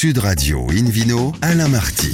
Sud 0.00 0.16
Radio 0.16 0.66
Invino, 0.70 1.32
Alain 1.42 1.68
Marty. 1.68 2.10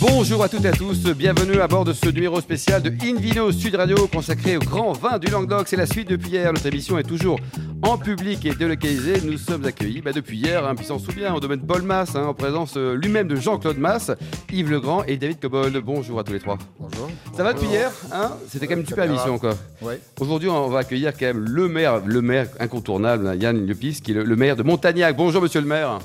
Bonjour 0.00 0.42
à 0.42 0.48
toutes 0.48 0.64
et 0.64 0.68
à 0.68 0.72
tous, 0.72 0.98
bienvenue 1.14 1.60
à 1.60 1.68
bord 1.68 1.84
de 1.84 1.92
ce 1.92 2.08
numéro 2.08 2.40
spécial 2.40 2.80
de 2.80 2.88
Invino 2.88 3.52
Sud 3.52 3.74
Radio 3.74 4.06
consacré 4.06 4.56
au 4.56 4.60
grand 4.60 4.94
vin 4.94 5.18
du 5.18 5.30
Languedoc. 5.30 5.68
C'est 5.68 5.76
la 5.76 5.84
suite 5.84 6.08
depuis 6.08 6.30
hier, 6.30 6.50
notre 6.50 6.64
émission 6.64 6.96
est 6.96 7.02
toujours 7.02 7.38
en 7.82 7.98
public 7.98 8.46
et 8.46 8.54
délocalisée. 8.54 9.20
Nous 9.26 9.36
sommes 9.36 9.66
accueillis 9.66 10.00
bah, 10.00 10.12
depuis 10.14 10.38
hier, 10.38 10.66
hein, 10.66 10.74
puis 10.74 10.86
s'en 10.86 10.98
souvient, 10.98 11.34
au 11.34 11.40
domaine 11.40 11.60
Paul 11.60 11.82
Mass, 11.82 12.16
hein, 12.16 12.24
en 12.24 12.32
présence 12.32 12.78
euh, 12.78 12.94
lui-même 12.94 13.28
de 13.28 13.36
Jean-Claude 13.36 13.76
Mass, 13.76 14.10
Yves 14.50 14.70
Legrand 14.70 15.04
et 15.04 15.18
David 15.18 15.38
Cobold. 15.38 15.76
Bonjour 15.84 16.18
à 16.18 16.24
tous 16.24 16.32
les 16.32 16.40
trois. 16.40 16.56
Bonjour. 16.80 17.10
Ça 17.36 17.44
va 17.44 17.52
depuis 17.52 17.68
hier 17.68 17.92
hein? 18.10 18.30
C'était 18.48 18.66
quand 18.66 18.72
même 18.72 18.80
une 18.80 18.86
super 18.86 19.04
émission 19.04 19.38
quoi. 19.38 19.52
Ouais. 19.82 20.00
Aujourd'hui, 20.18 20.48
on 20.48 20.70
va 20.70 20.78
accueillir 20.78 21.12
quand 21.12 21.26
même 21.26 21.44
le 21.44 21.68
maire, 21.68 22.00
le 22.06 22.22
maire 22.22 22.48
incontournable, 22.58 23.26
hein, 23.28 23.34
Yann 23.34 23.66
Lepis, 23.66 24.00
qui 24.00 24.12
est 24.12 24.14
le, 24.14 24.24
le 24.24 24.36
maire 24.36 24.56
de 24.56 24.62
Montagnac. 24.62 25.14
Bonjour 25.14 25.42
monsieur 25.42 25.60
le 25.60 25.66
maire. 25.66 25.98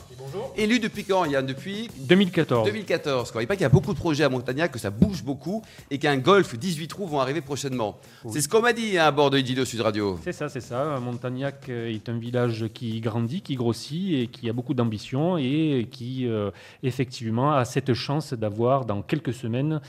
Élu 0.56 0.80
depuis 0.80 1.04
quand 1.04 1.26
Yann 1.26 1.46
Depuis 1.46 1.90
2014. 2.00 2.66
2014. 2.66 3.32
Quoi. 3.32 3.44
Il 3.44 3.48
paraît 3.48 3.58
qu'il 3.58 3.64
y 3.64 3.66
a 3.66 3.70
beaucoup 3.70 3.94
de 3.94 3.98
projets 4.00 4.24
à 4.24 4.30
Montagnac, 4.30 4.72
que 4.72 4.80
ça 4.80 4.90
bouge 4.90 5.24
beaucoup 5.24 5.62
et 5.92 5.98
qu'un 5.98 6.18
golf 6.18 6.58
18 6.58 6.88
trous 6.88 7.08
vont 7.08 7.20
arriver 7.20 7.42
prochainement. 7.42 8.00
C'est 8.30 8.42
ce 8.42 8.50
qu'on 8.50 8.62
m'a 8.62 8.74
dit 8.74 8.98
hein, 8.98 9.06
à 9.06 9.12
bord 9.12 9.30
de 9.30 9.38
Idido 9.38 9.66
Sud 9.66 9.82
Radio. 9.82 10.20
C'est 10.24 10.34
ça, 10.34 10.50
c'est 10.50 10.62
ça. 10.62 11.00
Montagnac 11.00 11.70
euh, 11.70 11.94
est 11.94 12.10
un 12.10 12.18
village 12.18 12.66
qui 12.74 13.00
grandit, 13.02 13.42
qui 13.42 13.56
grossit 13.56 14.14
et 14.14 14.28
qui 14.28 14.50
a 14.50 14.54
beaucoup 14.54 14.74
d'ambition 14.74 15.38
et 15.38 15.88
qui, 15.92 16.28
euh, 16.28 16.52
effectivement, 16.84 17.54
a 17.54 17.66
cette 17.66 17.94
chance 17.94 18.34
d'avoir 18.34 18.86
dans 18.86 19.02
quelques 19.02 19.34
semaines 19.34 19.82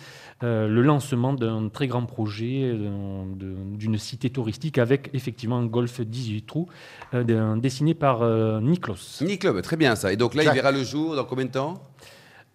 euh, 0.42 0.68
le 0.68 0.82
lancement 0.82 1.32
d'un 1.32 1.68
très 1.68 1.88
grand 1.88 2.04
projet 2.04 2.72
d'une 2.74 3.98
cité 3.98 4.30
touristique 4.30 4.78
avec 4.78 5.10
effectivement 5.12 5.58
un 5.58 5.66
golf 5.66 6.00
18 6.00 6.46
trous 6.46 6.68
euh, 7.14 7.56
dessiné 7.56 7.94
par 7.94 8.24
Niklos. 8.60 9.20
Nick 9.22 9.40
Club, 9.40 9.60
très 9.62 9.76
bien 9.76 9.96
ça. 9.96 10.12
Et 10.12 10.16
donc 10.16 10.34
là, 10.38 10.45
il 10.45 10.55
verra 10.55 10.70
le 10.70 10.83
jour 10.83 11.15
dans 11.15 11.24
combien 11.24 11.45
de 11.45 11.51
temps? 11.51 11.83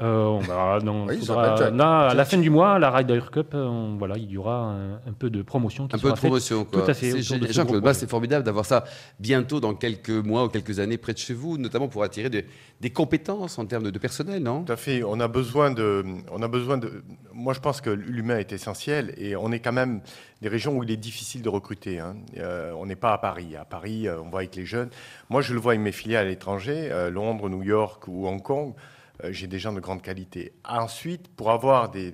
Euh, 0.03 0.25
on 0.25 0.39
verra 0.39 0.79
dans- 0.81 1.07
Oui, 1.07 1.15
il 1.19 1.25
faudra- 1.25 1.55
s'appelle 1.57 1.67
Jack. 1.69 1.77
là, 1.77 2.07
à 2.09 2.13
la 2.13 2.25
fin 2.25 2.37
du 2.37 2.49
mois, 2.49 2.77
la 2.77 2.91
Ryder 2.91 3.21
Cup, 3.31 3.51
on- 3.53 3.95
voilà, 3.97 4.17
il 4.17 4.29
y 4.29 4.37
aura 4.37 4.65
un, 4.71 4.93
un 4.95 5.13
peu 5.17 5.29
de 5.29 5.41
promotion 5.41 5.87
qui 5.87 5.95
Un 5.95 5.99
peu 5.99 6.09
de 6.09 6.15
faite. 6.15 6.19
promotion. 6.25 6.65
Quoi. 6.65 6.81
Tout 6.83 6.91
à 6.91 6.93
fait, 6.93 7.21
Jean-Claude 7.21 7.93
c'est 7.93 8.09
formidable 8.09 8.43
d'avoir 8.45 8.65
ça 8.65 8.83
bientôt 9.19 9.59
dans 9.59 9.73
quelques 9.75 10.09
mois 10.09 10.43
ou 10.45 10.49
quelques 10.49 10.79
années 10.79 10.97
près 10.97 11.13
de 11.13 11.17
chez 11.19 11.33
vous, 11.33 11.57
notamment 11.57 11.87
pour 11.87 12.03
attirer 12.03 12.29
des, 12.29 12.45
des 12.81 12.89
compétences 12.89 13.57
en 13.59 13.65
termes 13.65 13.83
de, 13.83 13.89
de 13.91 13.99
personnel, 13.99 14.43
non? 14.43 14.63
Tout 14.63 14.73
à 14.73 14.75
fait. 14.75 15.03
On 15.03 15.19
a 15.19 15.27
besoin 15.27 15.71
de. 15.71 16.03
On 16.31 16.41
a 16.41 16.47
besoin 16.47 16.77
de. 16.77 17.03
Moi, 17.33 17.53
je 17.53 17.59
pense 17.59 17.79
que 17.81 17.89
l'humain 17.89 18.37
est 18.39 18.51
essentiel 18.51 19.13
et 19.17 19.35
on 19.35 19.51
est 19.51 19.59
quand 19.59 19.71
même 19.71 20.01
des 20.41 20.49
régions 20.49 20.75
où 20.77 20.83
il 20.83 20.91
est 20.91 20.97
difficile 20.97 21.41
de 21.41 21.49
recruter. 21.49 21.99
hein. 21.99 22.15
Euh, 22.37 22.73
on 22.77 22.85
n'est 22.85 22.97
pas 22.97 23.13
à 23.13 23.17
Paris. 23.17 23.55
À 23.55 23.63
Paris, 23.63 24.07
euh, 24.07 24.19
on 24.21 24.29
voit 24.29 24.41
avec 24.41 24.55
les 24.55 24.65
jeunes. 24.65 24.89
Moi, 25.29 25.41
je 25.41 25.53
le 25.53 25.59
vois 25.59 25.71
avec 25.73 25.81
mes 25.83 25.91
filiales 25.93 26.25
à 26.25 26.29
l'étranger, 26.29 26.89
euh, 26.91 27.09
Londres, 27.09 27.47
New 27.49 27.63
York 27.63 28.03
ou 28.07 28.27
Hong 28.27 28.41
Kong. 28.41 28.73
Euh, 29.23 29.31
J'ai 29.31 29.47
des 29.47 29.59
gens 29.59 29.73
de 29.73 29.79
grande 29.79 30.01
qualité. 30.01 30.53
Ensuite, 30.67 31.27
pour 31.27 31.51
avoir 31.51 31.89
des, 31.89 32.11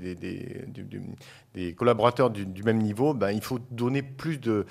des 1.55 1.73
collaborateurs 1.73 2.29
du, 2.29 2.45
du 2.45 2.63
même 2.63 2.77
niveau, 2.79 3.13
ben, 3.13 3.31
il 3.31 3.41
faut 3.41 3.59
donner 3.71 4.01
plus 4.03 4.37
de 4.39 4.65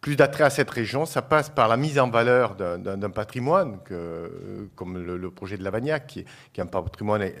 plus 0.00 0.16
d'attrait 0.16 0.44
à 0.44 0.48
cette 0.48 0.70
région. 0.70 1.04
Ça 1.04 1.20
passe 1.20 1.50
par 1.50 1.68
la 1.68 1.76
mise 1.76 1.98
en 1.98 2.08
valeur 2.08 2.54
d'un- 2.54 3.10
patrimoine, 3.10 3.80
que, 3.84 3.92
euh, 3.92 4.28
comme 4.74 4.96
le, 4.96 5.18
le 5.18 5.30
projet 5.30 5.58
de 5.58 5.62
Lavagnac, 5.62 6.06
qui 6.06 6.20
est, 6.20 6.24
qui 6.54 6.60
est 6.62 6.64
un 6.64 6.66
patrimoine 6.66 7.20
e- 7.22 7.32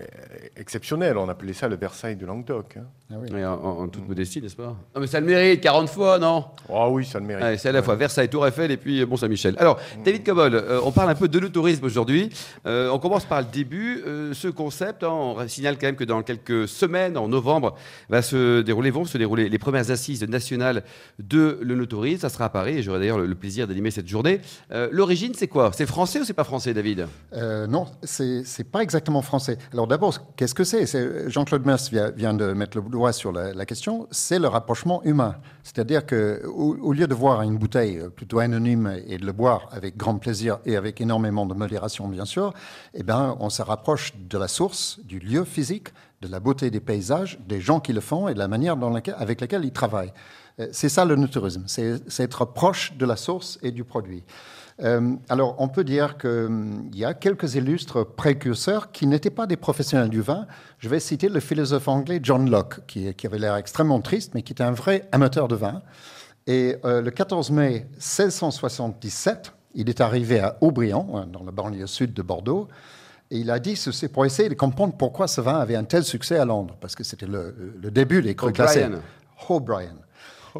exceptionnel. 0.56 1.16
On 1.16 1.28
appelait 1.30 1.54
ça 1.54 1.68
le 1.68 1.76
Versailles 1.76 2.16
de 2.16 2.26
Languedoc. 2.26 2.76
hein. 2.76 2.84
Ah 3.10 3.16
oui. 3.18 3.44
En, 3.44 3.54
en 3.54 3.88
toute 3.88 4.06
modestie, 4.06 4.42
n'est-ce 4.42 4.56
pas? 4.56 4.76
Non, 4.94 5.00
mais 5.00 5.06
ça 5.06 5.20
le 5.20 5.26
mérite, 5.26 5.62
40 5.62 5.88
fois, 5.88 6.18
non? 6.18 6.44
Ah 6.68 6.88
oui, 6.90 7.06
ça 7.06 7.18
le 7.18 7.24
mérite. 7.24 7.42
Allez, 7.44 7.56
C'est 7.56 7.70
à 7.70 7.72
la 7.72 7.82
fois 7.82 7.96
Versailles, 7.96 8.28
Tour 8.28 8.46
Eiffel 8.46 8.70
et 8.70 8.76
puis 8.76 9.06
Mont-Saint-Michel. 9.06 9.54
Alors, 9.58 9.80
David 10.04 10.24
Cobol, 10.24 10.54
euh, 10.54 10.80
on 10.84 10.92
parle 10.92 11.08
un 11.08 11.14
peu 11.14 11.28
de 11.28 11.38
le 11.38 11.48
tourisme 11.50 11.86
aujourd'hui. 11.86 12.28
Euh, 12.66 12.90
on 12.90 12.98
commence 12.98 13.24
par 13.24 13.40
le 13.40 13.46
début. 13.46 14.02
Euh, 14.06 14.34
ce 14.34 14.48
concept, 14.48 15.02
hein, 15.02 15.08
on 15.10 15.48
signale 15.48 15.78
quand 15.78 15.86
même 15.86 15.96
que 15.96 16.04
dans 16.04 16.22
quelques 16.22 16.68
semaines, 16.68 17.16
en 17.16 17.26
novembre, 17.26 17.74
va 18.10 18.20
se 18.22 18.60
dérouler, 18.60 18.89
vont 18.90 19.04
se 19.04 19.18
dérouler 19.18 19.48
les 19.48 19.58
premières 19.58 19.90
assises 19.90 20.22
nationales 20.22 20.82
de 21.18 21.58
le 21.62 21.86
tourisme. 21.86 22.20
Ça 22.20 22.28
sera 22.28 22.46
à 22.46 22.48
Paris 22.48 22.78
et 22.78 22.82
j'aurai 22.82 23.00
d'ailleurs 23.00 23.18
le, 23.18 23.34
plaisir 23.34 23.66
d'animer 23.66 23.90
cette 23.90 24.08
journée. 24.08 24.40
Euh, 24.72 24.88
L'origine, 24.92 25.32
c'est 25.34 25.48
quoi? 25.48 25.70
C'est 25.74 25.86
français 25.86 26.20
ou 26.20 26.24
c'est 26.24 26.34
pas 26.34 26.44
français, 26.44 26.74
David? 26.74 27.06
Euh, 27.34 27.66
non, 27.66 27.86
c'est 28.02 28.70
pas 28.70 28.82
exactement 28.82 29.22
français. 29.22 29.56
Alors 29.72 29.86
d'abord, 29.86 30.14
qu'est-ce 30.36 30.54
que 30.54 30.64
c'est? 30.64 30.86
Jean-Claude 31.30 31.64
Mers 31.64 32.12
vient, 32.16 32.34
de 32.34 32.52
mettre 32.52 32.78
le 32.78 32.88
doigt 32.88 33.12
sur 33.12 33.32
la, 33.32 33.54
la 33.54 33.66
question. 33.66 34.06
C'est 34.10 34.38
le 34.38 34.48
rapprochement 34.48 35.02
humain. 35.04 35.36
C'est-à-dire 35.62 36.04
que 36.04 36.42
au, 36.46 36.76
au 36.76 36.92
lieu 36.92 37.06
de 37.06 37.14
voir 37.14 37.42
une 37.42 37.56
bouteille 37.56 37.98
euh, 37.98 38.10
plutôt 38.10 38.38
anonyme 38.38 39.00
et 39.06 39.18
de 39.18 39.26
le 39.26 39.32
boire 39.32 39.68
avec 39.70 39.96
grand 39.96 40.16
plaisir 40.18 40.58
et 40.64 40.76
avec 40.76 41.00
énormément 41.00 41.46
de 41.46 41.54
modération, 41.54 42.08
bien 42.08 42.24
sûr, 42.24 42.52
eh 42.94 43.02
ben, 43.02 43.36
on 43.40 43.50
se 43.50 43.62
rapproche 43.62 44.12
de 44.16 44.38
la 44.38 44.48
source, 44.48 45.00
du 45.04 45.18
lieu 45.18 45.44
physique, 45.44 45.88
de 46.20 46.28
la 46.28 46.40
beauté 46.40 46.70
des 46.70 46.80
paysages, 46.80 47.38
des 47.48 47.60
gens 47.60 47.80
qui 47.80 47.92
le 47.92 48.00
font 48.00 48.28
et 48.28 48.34
de 48.34 48.38
la 48.38 48.48
manière 48.48 48.76
avec 49.16 49.40
laquelle 49.40 49.64
ils 49.64 49.72
travaillent. 49.72 50.12
Euh, 50.58 50.68
C'est 50.72 50.88
ça 50.88 51.04
le 51.04 51.16
tourisme, 51.28 51.64
c'est 51.66 52.00
être 52.18 52.44
proche 52.44 52.96
de 52.96 53.06
la 53.06 53.16
source 53.16 53.58
et 53.62 53.70
du 53.70 53.84
produit. 53.84 54.24
Euh, 54.82 55.14
alors, 55.28 55.56
on 55.58 55.68
peut 55.68 55.84
dire 55.84 56.16
qu'il 56.16 56.94
y 56.94 57.04
a 57.04 57.14
quelques 57.14 57.54
illustres 57.54 58.06
précurseurs 58.06 58.92
qui 58.92 59.06
n'étaient 59.06 59.30
pas 59.30 59.46
des 59.46 59.56
professionnels 59.56 60.08
du 60.08 60.22
vin. 60.22 60.46
Je 60.78 60.88
vais 60.88 61.00
citer 61.00 61.28
le 61.28 61.40
philosophe 61.40 61.88
anglais 61.88 62.20
John 62.22 62.48
Locke, 62.50 62.86
qui, 62.86 63.12
qui 63.14 63.26
avait 63.26 63.38
l'air 63.38 63.56
extrêmement 63.56 64.00
triste, 64.00 64.32
mais 64.34 64.42
qui 64.42 64.52
était 64.52 64.62
un 64.62 64.72
vrai 64.72 65.08
amateur 65.12 65.48
de 65.48 65.56
vin. 65.56 65.82
Et 66.46 66.76
euh, 66.84 67.02
le 67.02 67.10
14 67.10 67.50
mai 67.50 67.86
1677, 67.96 69.52
il 69.74 69.88
est 69.88 70.00
arrivé 70.00 70.40
à 70.40 70.56
Aubryon, 70.60 71.16
hein, 71.16 71.26
dans 71.30 71.44
la 71.44 71.52
banlieue 71.52 71.86
sud 71.86 72.14
de 72.14 72.22
Bordeaux, 72.22 72.68
et 73.30 73.38
il 73.38 73.50
a 73.50 73.58
dit 73.58 73.76
ceci 73.76 74.08
pour 74.08 74.24
essayer 74.26 74.48
de 74.48 74.54
comprendre 74.54 74.94
pourquoi 74.96 75.28
ce 75.28 75.40
vin 75.40 75.58
avait 75.58 75.76
un 75.76 75.84
tel 75.84 76.04
succès 76.04 76.38
à 76.38 76.44
Londres, 76.44 76.76
parce 76.80 76.94
que 76.94 77.04
c'était 77.04 77.26
le, 77.26 77.74
le 77.80 77.90
début 77.90 78.22
des 78.22 78.34
crus 78.34 78.52
glacés. 78.52 78.84
O'Brien. 78.84 79.00
O'Brien. 79.48 79.96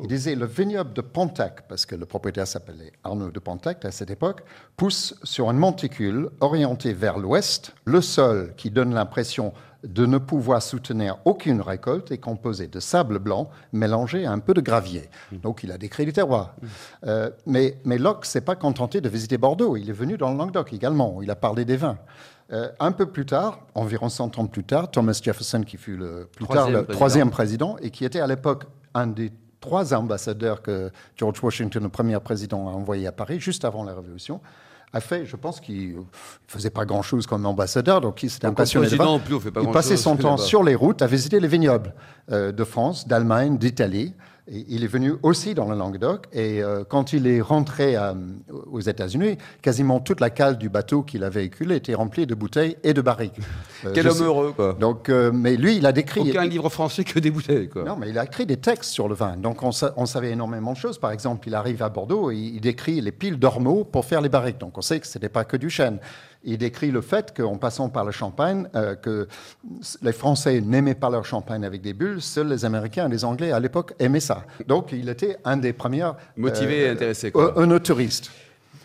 Il 0.02 0.06
disait 0.06 0.36
le 0.36 0.46
vignoble 0.46 0.92
de 0.92 1.00
Pontac, 1.00 1.66
parce 1.68 1.84
que 1.84 1.96
le 1.96 2.06
propriétaire 2.06 2.46
s'appelait 2.46 2.92
Arnaud 3.02 3.30
de 3.32 3.40
Pontac 3.40 3.84
à 3.84 3.90
cette 3.90 4.10
époque, 4.10 4.42
pousse 4.76 5.14
sur 5.24 5.50
une 5.50 5.58
monticule 5.58 6.30
orientée 6.40 6.92
vers 6.92 7.18
l'ouest. 7.18 7.74
Le 7.86 8.00
sol, 8.00 8.54
qui 8.56 8.70
donne 8.70 8.94
l'impression 8.94 9.52
de 9.82 10.06
ne 10.06 10.18
pouvoir 10.18 10.62
soutenir 10.62 11.18
aucune 11.24 11.60
récolte, 11.60 12.12
est 12.12 12.18
composé 12.18 12.68
de 12.68 12.78
sable 12.78 13.18
blanc 13.18 13.50
mélangé 13.72 14.26
à 14.26 14.32
un 14.32 14.38
peu 14.38 14.54
de 14.54 14.60
gravier. 14.60 15.08
Donc 15.32 15.64
il 15.64 15.72
a 15.72 15.78
décrit 15.78 16.04
les 16.04 16.12
terroirs. 16.12 16.54
Euh, 17.06 17.30
mais, 17.46 17.78
mais 17.84 17.98
Locke 17.98 18.26
s'est 18.26 18.42
pas 18.42 18.56
contenté 18.56 19.00
de 19.00 19.08
visiter 19.08 19.38
Bordeaux. 19.38 19.76
Il 19.76 19.88
est 19.88 19.94
venu 19.94 20.16
dans 20.18 20.30
le 20.30 20.36
Languedoc 20.36 20.72
également. 20.72 21.16
où 21.16 21.22
Il 21.22 21.30
a 21.30 21.36
parlé 21.36 21.64
des 21.64 21.76
vins. 21.78 21.98
Euh, 22.52 22.68
un 22.80 22.90
peu 22.90 23.06
plus 23.06 23.26
tard, 23.26 23.60
environ 23.74 24.08
100 24.08 24.38
ans 24.38 24.46
plus 24.46 24.64
tard, 24.64 24.90
Thomas 24.90 25.18
Jefferson, 25.22 25.62
qui 25.62 25.76
fut 25.76 25.96
le, 25.96 26.28
plus 26.34 26.46
tard 26.46 26.66
Troisième 26.66 26.72
le 26.72 26.84
président. 26.84 26.96
troisième 26.96 27.30
président 27.30 27.76
et 27.80 27.90
qui 27.90 28.04
était 28.04 28.20
à 28.20 28.26
l'époque 28.26 28.64
un 28.94 29.06
des 29.06 29.30
trois 29.60 29.94
ambassadeurs 29.94 30.62
que 30.62 30.90
George 31.16 31.42
Washington, 31.42 31.82
le 31.82 31.88
premier 31.88 32.18
président, 32.18 32.68
a 32.68 32.72
envoyé 32.72 33.06
à 33.06 33.12
Paris 33.12 33.38
juste 33.38 33.64
avant 33.64 33.84
la 33.84 33.94
Révolution, 33.94 34.40
a 34.92 35.00
fait, 35.00 35.24
je 35.24 35.36
pense 35.36 35.60
qu'il 35.60 35.96
ne 35.96 36.02
faisait 36.48 36.70
pas 36.70 36.84
grand-chose 36.84 37.26
comme 37.26 37.46
ambassadeur, 37.46 38.00
donc 38.00 38.22
il 38.22 38.30
s'était 38.30 38.50
passionné 38.50 38.88
il 38.90 39.70
passait 39.70 39.96
son 39.96 40.16
temps 40.16 40.36
sur 40.36 40.64
les 40.64 40.74
routes 40.74 41.02
à 41.02 41.06
visiter 41.06 41.38
les 41.38 41.46
vignobles 41.46 41.94
euh, 42.32 42.50
de 42.50 42.64
France, 42.64 43.06
d'Allemagne, 43.06 43.56
d'Italie. 43.58 44.14
Il 44.48 44.82
est 44.82 44.88
venu 44.88 45.14
aussi 45.22 45.54
dans 45.54 45.68
le 45.70 45.76
Languedoc. 45.76 46.26
Et 46.32 46.62
euh, 46.62 46.82
quand 46.88 47.12
il 47.12 47.26
est 47.26 47.40
rentré 47.40 47.96
euh, 47.96 48.14
aux 48.70 48.80
États-Unis, 48.80 49.38
quasiment 49.62 50.00
toute 50.00 50.20
la 50.20 50.30
cale 50.30 50.58
du 50.58 50.68
bateau 50.68 51.02
qu'il 51.02 51.22
a 51.24 51.30
véhiculé 51.30 51.76
était 51.76 51.94
remplie 51.94 52.26
de 52.26 52.34
bouteilles 52.34 52.76
et 52.82 52.92
de 52.92 53.00
barriques. 53.00 53.38
Euh, 53.84 53.92
Quel 53.94 54.08
homme 54.08 54.16
sais- 54.16 54.24
heureux, 54.24 54.52
quoi. 54.56 54.76
Donc, 54.80 55.08
euh, 55.08 55.30
mais 55.32 55.56
lui, 55.56 55.76
il 55.76 55.86
a 55.86 55.92
décrit. 55.92 56.20
Aucun 56.30 56.44
livre 56.46 56.68
français 56.68 57.04
que 57.04 57.18
des 57.20 57.30
bouteilles, 57.30 57.68
quoi. 57.68 57.84
Non, 57.84 57.96
mais 57.96 58.10
il 58.10 58.18
a 58.18 58.24
écrit 58.24 58.46
des 58.46 58.56
textes 58.56 58.90
sur 58.90 59.08
le 59.08 59.14
vin. 59.14 59.36
Donc, 59.36 59.62
on, 59.62 59.72
sa- 59.72 59.92
on 59.96 60.06
savait 60.06 60.30
énormément 60.32 60.72
de 60.72 60.76
choses. 60.78 60.98
Par 60.98 61.12
exemple, 61.12 61.46
il 61.48 61.54
arrive 61.54 61.82
à 61.82 61.88
Bordeaux 61.88 62.30
et 62.30 62.36
il 62.36 62.60
décrit 62.60 63.00
les 63.00 63.12
piles 63.12 63.38
d'ormeaux 63.38 63.84
pour 63.84 64.04
faire 64.04 64.20
les 64.20 64.28
barriques. 64.28 64.58
Donc, 64.58 64.76
on 64.78 64.82
sait 64.82 64.98
que 65.00 65.06
ce 65.06 65.18
n'était 65.18 65.28
pas 65.28 65.44
que 65.44 65.56
du 65.56 65.70
chêne. 65.70 65.98
Il 66.42 66.56
décrit 66.56 66.90
le 66.90 67.02
fait 67.02 67.34
qu'en 67.36 67.58
passant 67.58 67.90
par 67.90 68.04
le 68.04 68.12
champagne, 68.12 68.66
euh, 68.74 68.94
que 68.94 69.28
les 70.02 70.12
Français 70.12 70.60
n'aimaient 70.62 70.94
pas 70.94 71.10
leur 71.10 71.24
champagne 71.26 71.64
avec 71.64 71.82
des 71.82 71.92
bulles, 71.92 72.22
seuls 72.22 72.48
les 72.48 72.64
Américains 72.64 73.08
et 73.08 73.10
les 73.10 73.24
Anglais 73.24 73.52
à 73.52 73.60
l'époque 73.60 73.92
aimaient 73.98 74.20
ça. 74.20 74.44
Donc, 74.66 74.92
il 74.92 75.08
était 75.08 75.36
un 75.44 75.58
des 75.58 75.72
premiers. 75.74 76.02
euh, 76.04 76.12
Motivé 76.36 76.80
et 76.84 76.88
intéressé, 76.88 77.30
quoi. 77.30 77.52
Un, 77.60 77.70
un 77.70 77.78
touriste. 77.78 78.30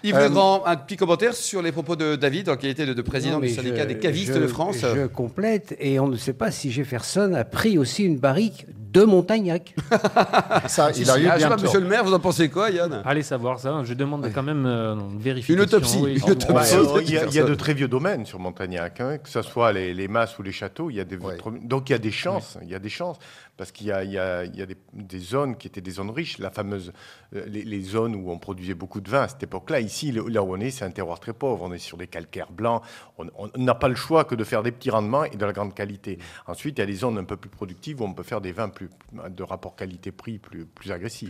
Yves 0.03 0.15
Euh, 0.17 0.27
Legrand, 0.27 0.63
un 0.65 0.75
petit 0.75 0.97
commentaire 0.97 1.33
sur 1.33 1.61
les 1.61 1.71
propos 1.71 1.95
de 1.95 2.15
David, 2.15 2.49
en 2.49 2.57
qualité 2.57 2.85
de, 2.85 2.93
de 2.93 3.01
président 3.01 3.39
du 3.39 3.49
syndicat 3.49 3.83
je- 3.83 3.87
des 3.87 3.97
cavistes 3.99 4.33
je- 4.35 4.39
de 4.39 4.47
France. 4.47 4.77
Je 4.81 5.07
complète, 5.07 5.75
et 5.79 5.99
on 5.99 6.07
ne 6.07 6.17
sait 6.17 6.33
pas 6.33 6.51
si 6.51 6.71
Jefferson 6.71 7.33
a 7.33 7.43
pris 7.45 7.77
aussi 7.79 8.03
une 8.03 8.17
barrique 8.19 8.67
de 8.99 9.03
Montagnac. 9.03 9.75
Ça, 10.67 10.91
il 10.95 11.09
a 11.09 11.17
eu 11.19 11.27
ah, 11.27 11.37
je 11.37 11.39
sais 11.41 11.47
bien 11.47 11.49
pas, 11.49 11.55
tort. 11.55 11.63
monsieur 11.65 11.79
le 11.79 11.87
maire, 11.87 12.03
vous 12.03 12.13
en 12.13 12.19
pensez 12.19 12.49
quoi, 12.49 12.69
Yann 12.69 13.01
Allez 13.05 13.23
savoir 13.23 13.59
ça. 13.59 13.81
Je 13.83 13.93
demande 13.93 14.29
quand 14.33 14.43
même 14.43 14.65
euh, 14.65 14.93
une 14.95 15.19
vérification. 15.19 15.55
Une 15.55 15.61
autopsie, 15.61 15.99
oui. 16.01 16.17
une 16.17 16.31
autopsie. 16.31 16.47
Bah, 16.53 16.61
Absolument. 16.61 16.89
alors, 16.91 17.01
il, 17.01 17.09
y 17.11 17.17
a, 17.17 17.21
il 17.21 17.25
y 17.25 17.27
a 17.27 17.31
Personne. 17.41 17.49
de 17.49 17.55
très 17.55 17.73
vieux 17.73 17.87
domaines 17.87 18.25
sur 18.25 18.39
Montagnac, 18.39 19.01
hein, 19.01 19.17
que 19.17 19.29
ce 19.29 19.41
soit 19.41 19.71
les, 19.73 19.93
les 19.93 20.07
masses 20.07 20.37
ou 20.39 20.43
les 20.43 20.51
châteaux. 20.51 20.89
Il 20.89 20.95
y 20.95 20.99
a 20.99 21.03
des, 21.03 21.17
Ouais. 21.17 21.37
donc 21.63 21.89
il 21.89 21.93
y 21.93 21.95
a 21.95 21.99
des 21.99 22.11
chances. 22.11 22.57
Il 22.61 22.69
y 22.69 22.75
a 22.75 22.79
des 22.79 22.89
chances. 22.89 23.17
parce 23.57 23.71
qu'il 23.71 23.87
y 23.87 23.91
a, 23.91 24.03
il 24.03 24.11
y 24.11 24.17
a- 24.19 24.43
il 24.43 24.55
y 24.55 24.61
a 24.61 24.65
des, 24.65 24.75
des 24.93 25.19
zones 25.19 25.55
qui 25.55 25.67
étaient 25.67 25.79
des 25.81 25.91
zones 25.91 26.09
riches, 26.11 26.39
la 26.39 26.49
fameuse, 26.51 26.91
euh, 27.35 27.43
les, 27.47 27.63
les 27.63 27.81
zones 27.81 28.13
où 28.15 28.29
on 28.29 28.37
produisait 28.37 28.73
beaucoup 28.73 28.99
de 29.01 29.09
vin 29.09 29.21
à 29.23 29.27
cette 29.29 29.43
époque-là. 29.43 29.79
Ici, 29.79 30.11
là 30.11 30.43
où 30.43 30.53
on 30.55 30.59
est, 30.59 30.71
c'est 30.71 30.83
un 30.85 30.91
terroir 30.91 31.19
très 31.21 31.31
pauvre. 31.33 31.63
On 31.63 31.71
est 31.73 31.77
sur 31.77 31.97
des 31.97 32.07
calcaires 32.07 32.51
blancs. 32.51 32.81
On 33.17 33.25
on 33.37 33.49
n'a 33.57 33.75
pas 33.75 33.87
le 33.87 33.95
choix 33.95 34.23
que 34.25 34.35
de 34.35 34.43
faire 34.43 34.61
des 34.61 34.71
petits 34.71 34.89
rendements 34.89 35.23
et 35.23 35.35
de 35.37 35.45
la 35.45 35.53
grande 35.53 35.73
qualité. 35.73 36.19
Ensuite, 36.47 36.77
il 36.77 36.81
y 36.81 36.83
a 36.83 36.85
des 36.85 36.93
zones 36.95 37.17
un 37.17 37.23
peu 37.23 37.37
plus 37.37 37.49
productives 37.49 38.01
où 38.01 38.05
on 38.05 38.13
peut 38.13 38.23
faire 38.23 38.41
des 38.41 38.51
vins 38.51 38.69
plus, 38.69 38.84
de 39.29 39.43
rapport 39.43 39.75
qualité-prix 39.75 40.39
plus, 40.39 40.65
plus 40.65 40.91
agressif. 40.91 41.29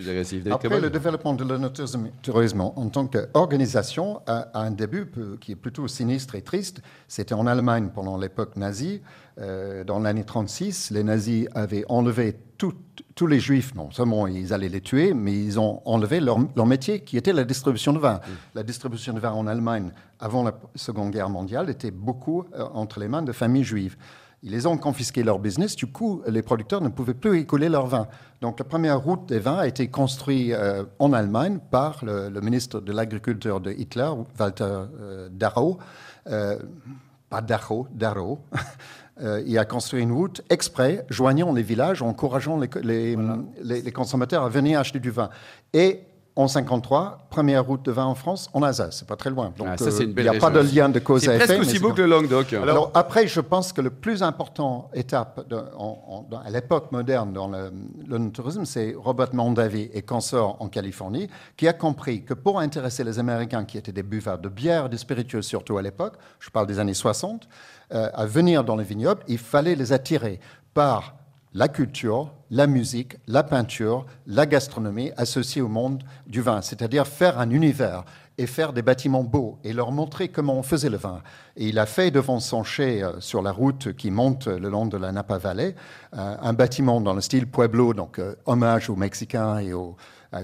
Après, 0.54 0.70
le 0.82 0.90
développement 0.90 1.34
de 1.34 1.44
l'onotourisme 1.44 2.10
tourisme 2.22 2.62
en 2.62 2.90
tant 2.90 3.08
qu'organisation 3.08 4.22
a, 4.28 4.48
a 4.54 4.62
un 4.62 4.72
début 4.72 5.08
qui 5.40 5.52
est 5.52 5.56
plutôt 5.56 5.88
sinistre 5.88 6.36
et 6.36 6.42
triste. 6.42 6.82
C'était 7.08 7.34
en 7.36 7.48
Allemagne 7.48 7.90
pendant 7.94 8.18
l'époque 8.18 8.56
nazie. 8.58 9.02
Euh, 9.38 9.84
dans 9.84 10.00
l'année 10.00 10.24
36, 10.24 10.92
les 10.92 11.04
nazis 11.04 11.48
avaient 11.54 11.84
enlevé 11.90 12.38
tout- 12.58 12.74
tous 13.16 13.28
les 13.28 13.40
juifs. 13.42 13.76
Non 13.76 13.92
seulement 13.92 14.28
ils 14.28 14.54
allaient 14.54 14.70
les 14.70 14.80
tuer, 14.82 15.14
mais 15.14 15.34
ils 15.34 15.60
ont 15.60 15.82
enlevé 15.86 16.22
leur, 16.22 16.38
leur 16.56 16.66
métier 16.66 17.02
qui 17.02 17.18
était 17.18 17.34
la 17.34 17.44
distribution 17.44 17.92
de 17.92 18.00
vin. 18.00 18.22
La 18.56 18.64
distribution 18.64 19.14
de 19.14 19.20
vin 19.20 19.32
en 19.34 19.46
Allemagne, 19.46 19.92
avant 20.20 20.44
la 20.44 20.54
Seconde 20.76 21.12
Guerre 21.12 21.30
mondiale, 21.30 21.70
était 21.70 21.92
beaucoup 21.92 22.46
euh, 22.56 22.64
entre 22.74 23.00
les 23.02 23.10
mains 23.10 23.24
de 23.24 23.34
familles 23.34 23.66
juives. 23.66 23.98
Ils 24.46 24.52
les 24.52 24.68
ont 24.68 24.78
confisqué 24.78 25.24
leur 25.24 25.40
business. 25.40 25.76
Du 25.76 25.88
coup, 25.88 26.22
les 26.28 26.44
producteurs 26.44 26.80
ne 26.80 26.90
pouvaient 26.90 27.16
plus 27.16 27.40
écouler 27.40 27.68
leur 27.68 27.88
vin. 27.88 28.08
Donc, 28.42 28.60
la 28.60 28.66
première 28.66 29.00
route 29.02 29.26
des 29.28 29.40
vins 29.40 29.58
a 29.58 29.68
été 29.68 29.88
construite 29.88 30.54
euh, 30.54 30.86
en 31.00 31.14
Allemagne 31.14 31.58
par 31.72 32.06
le, 32.06 32.30
le 32.30 32.42
ministre 32.42 32.80
de 32.80 32.92
l'Agriculture 32.94 33.60
de 33.60 33.72
Hitler, 33.72 34.10
Walter 34.40 34.64
euh, 34.66 35.30
Darrow. 35.32 35.80
Euh, 36.28 36.60
pas 37.30 37.42
Darrow, 37.42 37.88
Darrow. 37.92 38.40
Euh, 39.22 39.42
il 39.48 39.58
a 39.58 39.64
construit 39.64 40.02
une 40.04 40.12
route 40.12 40.42
exprès, 40.50 41.06
joignant 41.10 41.54
les 41.54 41.62
villages, 41.64 42.02
encourageant 42.02 42.60
les, 42.60 42.68
les, 42.84 43.16
les- 43.64 43.82
les 43.82 43.92
consommateurs 43.94 44.44
à 44.44 44.50
venir 44.50 44.78
acheter 44.78 45.00
du 45.00 45.10
vin. 45.10 45.30
Et 45.72 46.02
en 46.38 46.50
53, 46.50 47.28
première 47.30 47.66
route 47.66 47.84
de 47.84 47.92
vin 47.94 48.04
en 48.06 48.14
France, 48.16 48.50
en 48.54 48.62
Alsace. 48.62 48.98
C'est 49.00 49.08
pas 49.08 49.16
très 49.16 49.30
loin. 49.30 49.54
Donc, 49.58 49.68
Ah, 49.72 49.78
ça, 49.78 49.90
c'est 49.90 50.04
une 50.04 50.10
euh, 50.10 50.14
il 50.18 50.24
n'y 50.24 50.28
a 50.36 50.40
pas 50.40 50.50
de 50.50 50.60
lien 50.60 50.90
de 50.90 51.00
cause 51.00 51.22
C'est 51.22 51.30
à 51.30 51.36
effet. 51.36 51.46
presque 51.46 51.60
mais 51.62 51.66
aussi 51.66 51.76
c'est 51.78 51.82
beau 51.82 51.94
que 51.94 52.02
le 52.02 52.08
Languedoc. 52.10 52.52
alors, 52.54 52.92
après, 52.94 53.26
je 53.26 53.40
pense 53.40 53.72
que 53.72 53.80
le 53.80 53.90
plus 53.90 54.22
important 54.22 54.90
étape 54.94 55.48
de- 55.48 55.56
en- 55.78 56.26
en- 56.32 56.38
à 56.46 56.50
l'époque 56.50 56.92
moderne 56.92 57.32
dans 57.32 57.48
le, 57.48 57.72
le 58.06 58.30
tourisme, 58.32 58.66
c'est 58.66 58.94
Robert 58.98 59.34
Mondavi 59.34 59.90
et 59.94 60.02
consorts 60.02 60.58
en 60.62 60.68
Californie, 60.68 61.30
qui 61.56 61.70
a 61.70 61.74
compris 61.74 62.24
que 62.26 62.34
pour 62.34 62.60
intéresser 62.60 63.06
les 63.06 63.18
Américains, 63.18 63.64
qui 63.64 63.78
étaient 63.78 63.94
des 63.94 64.04
buveurs 64.04 64.38
de 64.40 64.50
bière, 64.50 64.90
de 64.90 64.98
spiritueux 64.98 65.42
surtout 65.42 65.78
à 65.78 65.82
l'époque, 65.82 66.16
je 66.42 66.50
parle 66.50 66.68
des 66.68 66.80
années 66.80 66.94
60, 66.94 67.48
euh, 67.94 68.10
à 68.14 68.26
venir 68.26 68.66
dans 68.66 68.76
les 68.76 68.84
vignobles, 68.84 69.22
il 69.30 69.38
fallait 69.38 69.76
les 69.76 69.94
attirer 69.94 70.42
par 70.74 71.16
la 71.56 71.70
culture, 71.70 72.34
la 72.52 72.68
musique, 72.68 73.16
la 73.28 73.42
peinture, 73.42 74.06
la 74.28 74.46
gastronomie 74.46 75.12
associée 75.16 75.62
au 75.62 75.70
monde 75.70 76.04
du 76.28 76.42
vin, 76.42 76.62
c'est-à-dire 76.62 77.08
faire 77.08 77.40
un 77.40 77.50
univers 77.50 78.04
et 78.38 78.46
faire 78.46 78.74
des 78.74 78.82
bâtiments 78.82 79.24
beaux 79.24 79.58
et 79.64 79.72
leur 79.72 79.94
montrer 79.94 80.28
comment 80.28 80.56
on 80.60 80.64
faisait 80.64 80.90
le 80.90 80.98
vin. 80.98 81.22
Et 81.56 81.70
il 81.70 81.80
a 81.80 81.86
fait 81.86 82.12
devant 82.12 82.42
son 82.42 82.66
chai 82.66 83.02
euh, 83.02 83.22
sur 83.22 83.42
la 83.42 83.54
route 83.54 83.94
qui 83.94 84.12
monte 84.12 84.48
le 84.48 84.68
long 84.70 84.86
de 84.86 84.98
la 84.98 85.14
Napa 85.14 85.38
Valley 85.38 85.76
euh, 86.18 86.36
un 86.42 86.52
bâtiment 86.52 87.00
dans 87.00 87.14
le 87.14 87.22
style 87.22 87.48
Pueblo, 87.48 87.94
donc 87.94 88.20
euh, 88.20 88.36
hommage 88.46 88.90
aux 88.90 88.98
Mexicains 88.98 89.60
et 89.60 89.72
au- 89.72 89.96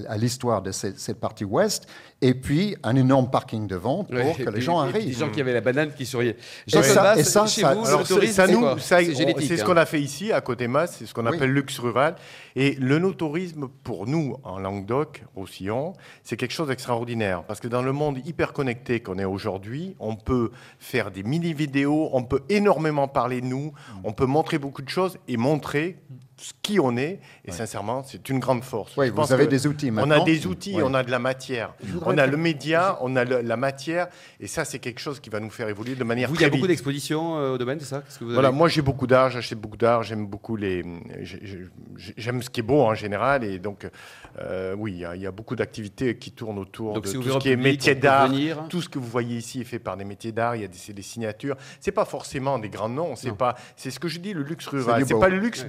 à, 0.08 0.16
l'histoire 0.16 0.62
de 0.62 0.72
cette, 0.72 0.98
cette 0.98 1.20
partie 1.20 1.44
ouest, 1.44 1.86
et 2.20 2.34
puis 2.34 2.76
un 2.82 2.96
énorme 2.96 3.30
parking 3.30 3.66
devant 3.66 4.04
pour 4.04 4.14
Ouais, 4.14 4.34
que 4.36 4.48
les 4.50 4.60
gens 4.60 4.78
arrivent. 4.78 5.04
Des 5.06 5.12
gens 5.12 5.30
qui 5.30 5.40
avaient 5.40 5.52
la 5.52 5.60
banane 5.60 5.92
qui 5.94 6.06
souriaient. 6.06 6.36
Et 6.66 6.70
ça- 6.82 7.16
et 7.18 7.24
ça, 7.24 7.46
chez 7.46 7.60
ça- 7.62 7.74
vous, 7.74 7.86
Alors, 7.86 8.06
ça, 8.06 8.14
nous, 8.46 8.64
C'est 8.78 9.56
ce 9.56 9.62
hein. 9.62 9.64
qu'on 9.64 9.76
a 9.76 9.86
fait 9.86 10.00
ici, 10.00 10.32
à 10.32 10.40
côté 10.40 10.64
de 10.64 10.70
Masse, 10.70 10.96
c'est 10.98 11.06
ce 11.06 11.12
qu'on 11.14 11.26
Oui. 11.26 11.36
appelle 11.36 11.50
luxe 11.52 11.78
rural. 11.78 12.14
Et 12.56 12.74
le 12.76 12.98
no-tourisme, 12.98 13.68
pour 13.82 14.06
nous, 14.06 14.36
en 14.44 14.58
Languedoc, 14.58 15.24
au 15.36 15.46
Sillon, 15.46 15.92
c'est 16.22 16.36
quelque 16.36 16.52
chose 16.52 16.68
d'extraordinaire. 16.68 17.42
Parce 17.44 17.60
que 17.60 17.68
dans 17.68 17.82
le 17.82 17.92
monde 17.92 18.18
hyper 18.26 18.52
connecté 18.52 19.00
qu'on 19.00 19.18
est 19.18 19.24
aujourd'hui, 19.24 19.96
on 20.00 20.16
peut 20.16 20.50
faire 20.78 21.10
des 21.10 21.22
mini-vidéos, 21.22 22.10
on 22.12 22.22
peut 22.22 22.40
énormément 22.48 23.08
parler 23.08 23.40
de 23.40 23.46
nous, 23.46 23.72
on 24.04 24.12
peut 24.12 24.26
montrer 24.26 24.58
beaucoup 24.58 24.82
de 24.82 24.88
choses 24.88 25.18
et 25.28 25.36
montrer 25.36 25.98
qui 26.62 26.80
on 26.80 26.96
est. 26.96 27.20
Et 27.44 27.52
sincèrement, 27.52 28.02
c'est 28.04 28.28
une 28.28 28.38
grande 28.38 28.64
force. 28.64 28.96
Oui, 28.96 29.10
vous 29.10 29.32
avez 29.32 29.46
des 29.46 29.66
outils 29.66 29.88
On 29.90 29.94
maintenant. 29.94 30.22
a 30.22 30.24
des 30.24 30.46
outils, 30.46 30.76
on 30.82 30.94
a 30.94 31.02
de 31.02 31.10
la 31.10 31.18
matière. 31.18 31.74
On 32.04 32.16
a 32.18 32.26
le 32.26 32.36
média, 32.36 32.98
on 33.00 33.14
a 33.16 33.24
le- 33.24 33.40
la 33.42 33.56
matière. 33.56 34.08
Et 34.40 34.46
ça, 34.46 34.64
c'est 34.64 34.78
quelque 34.78 35.00
chose 35.00 35.20
qui 35.20 35.30
va 35.30 35.40
nous 35.40 35.50
faire 35.50 35.68
évoluer 35.68 35.94
de 35.94 36.04
manière 36.04 36.28
Vous, 36.28 36.34
il 36.36 36.40
y 36.40 36.44
a 36.44 36.48
très 36.48 36.56
beaucoup 36.56 36.66
d'expositions 36.66 37.36
euh, 37.38 37.54
au 37.54 37.58
domaine, 37.58 37.78
c'est 37.80 37.86
ça? 37.86 38.00
Qu'est-ce 38.04 38.18
que 38.18 38.24
vous 38.24 38.32
Voilà, 38.32 38.48
avez 38.48 38.56
moi 38.56 38.68
j'ai 38.68 38.82
beaucoup 38.82 39.06
d'art, 39.06 39.30
j'achète 39.30 39.58
beaucoup 39.60 39.76
d'art, 39.76 40.02
j'aime 40.02 40.26
beaucoup 40.26 40.56
les, 40.56 40.84
j'ai- 41.20 41.40
j'ai- 41.42 42.14
j'aime 42.16 42.42
ce 42.42 42.50
qui 42.50 42.60
est 42.60 42.64
beau 42.64 42.80
en 42.82 42.94
général 42.94 43.44
et 43.44 43.58
donc 43.58 43.88
euh, 44.40 44.74
oui, 44.78 44.92
il 44.92 44.98
y 45.00 45.04
a- 45.04 45.14
il 45.14 45.22
y, 45.22 45.26
a 45.26 45.30
beaucoup 45.30 45.54
d'activités 45.56 46.16
qui 46.16 46.32
tournent 46.32 46.58
autour 46.58 46.94
Donc, 46.94 47.04
de 47.04 47.12
tout 47.12 47.22
ce 47.22 47.38
qui 47.38 47.50
est 47.50 47.56
métier 47.56 47.94
on 47.96 48.00
d'art. 48.00 48.30
Tout 48.68 48.80
ce 48.82 48.88
que 48.88 48.98
vous 48.98 49.06
voyez 49.06 49.36
ici 49.36 49.60
est 49.60 49.64
fait 49.64 49.78
par 49.78 49.96
des 49.96 50.04
métiers 50.04 50.32
d'art. 50.32 50.56
Il 50.56 50.62
y 50.62 50.64
a 50.64 50.68
des, 50.68 50.92
des 50.92 51.02
signatures. 51.02 51.56
C'est 51.80 51.92
pas 51.92 52.04
forcément 52.04 52.58
des 52.58 52.68
grands 52.70 52.88
noms. 52.88 53.14
C'est 53.16 53.32
pas, 53.36 53.56
c'est 53.76 53.90
ce 53.90 54.00
que 54.00 54.08
je 54.08 54.18
dis, 54.20 54.32
le 54.32 54.42
luxe 54.42 54.66
rural. 54.66 55.04
C'est 55.06 55.18
pas 55.18 55.28
le 55.28 55.38
luxe 55.38 55.62
Ouais. 55.62 55.68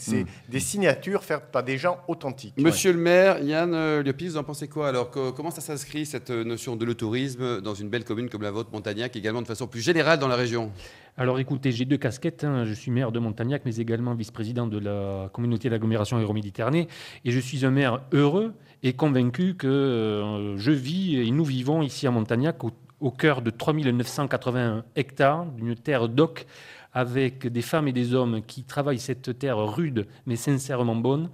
C'est 0.00 0.24
Mm. 0.24 0.26
des 0.48 0.60
signatures 0.60 1.22
faites 1.22 1.50
par 1.52 1.62
des 1.62 1.78
gens 1.78 1.98
authentiques. 2.08 2.54
Monsieur 2.58 2.92
le 2.92 2.98
maire, 2.98 3.42
Yann 3.42 3.72
euh, 3.74 4.02
Liopis, 4.02 4.28
vous 4.28 4.36
en 4.38 4.44
pensez 4.44 4.66
quoi 4.68 4.88
Alors, 4.88 5.10
co- 5.10 5.32
comment 5.32 5.50
ça 5.50 5.60
s'inscrit, 5.60 6.06
cette 6.06 6.30
euh, 6.30 6.42
notion 6.44 6.74
de 6.76 6.84
le 6.84 6.94
tourisme, 6.94 7.60
dans 7.60 7.74
une 7.74 7.88
belle 7.88 8.04
commune 8.04 8.28
comme 8.28 8.42
la 8.42 8.50
vôtre, 8.50 8.70
Montagnac, 8.72 9.14
également 9.16 9.42
de 9.42 9.46
façon 9.46 9.66
plus 9.66 9.80
générale 9.80 10.18
dans 10.18 10.28
la 10.28 10.36
région? 10.36 10.72
Alors 11.16 11.38
écoutez, 11.38 11.70
j'ai 11.72 11.84
deux 11.84 11.98
casquettes. 11.98 12.44
hein. 12.44 12.64
Je 12.64 12.72
suis 12.72 12.90
maire 12.90 13.12
de 13.12 13.18
Montagnac, 13.18 13.62
mais 13.66 13.76
également 13.76 14.14
vice-président 14.14 14.66
de 14.66 14.78
la 14.78 15.28
communauté 15.32 15.68
d'agglomération 15.68 16.18
Euroméditerranée. 16.18 16.88
Et 17.24 17.30
je 17.30 17.38
suis 17.40 17.66
un 17.66 17.70
maire 17.70 18.00
heureux 18.12 18.54
et 18.82 18.94
convaincu 18.94 19.54
que 19.54 19.66
euh, 19.66 20.56
je 20.56 20.70
vis 20.72 21.16
et 21.16 21.30
nous 21.30 21.44
vivons 21.44 21.82
ici 21.82 22.06
à 22.06 22.10
Montagnac 22.10 22.64
au, 22.64 22.70
au 23.00 23.10
cœur 23.10 23.42
de 23.42 23.50
3981 23.50 24.84
hectares 24.96 25.46
d'une 25.46 25.74
terre 25.74 26.08
d'oc 26.08 26.46
avec 26.92 27.46
des 27.46 27.62
femmes 27.62 27.88
et 27.88 27.92
des 27.92 28.14
hommes 28.14 28.42
qui 28.42 28.64
travaillent 28.64 28.98
cette 28.98 29.38
terre 29.38 29.58
rude 29.58 30.06
mais 30.26 30.36
sincèrement 30.36 30.96
bonne 30.96 31.28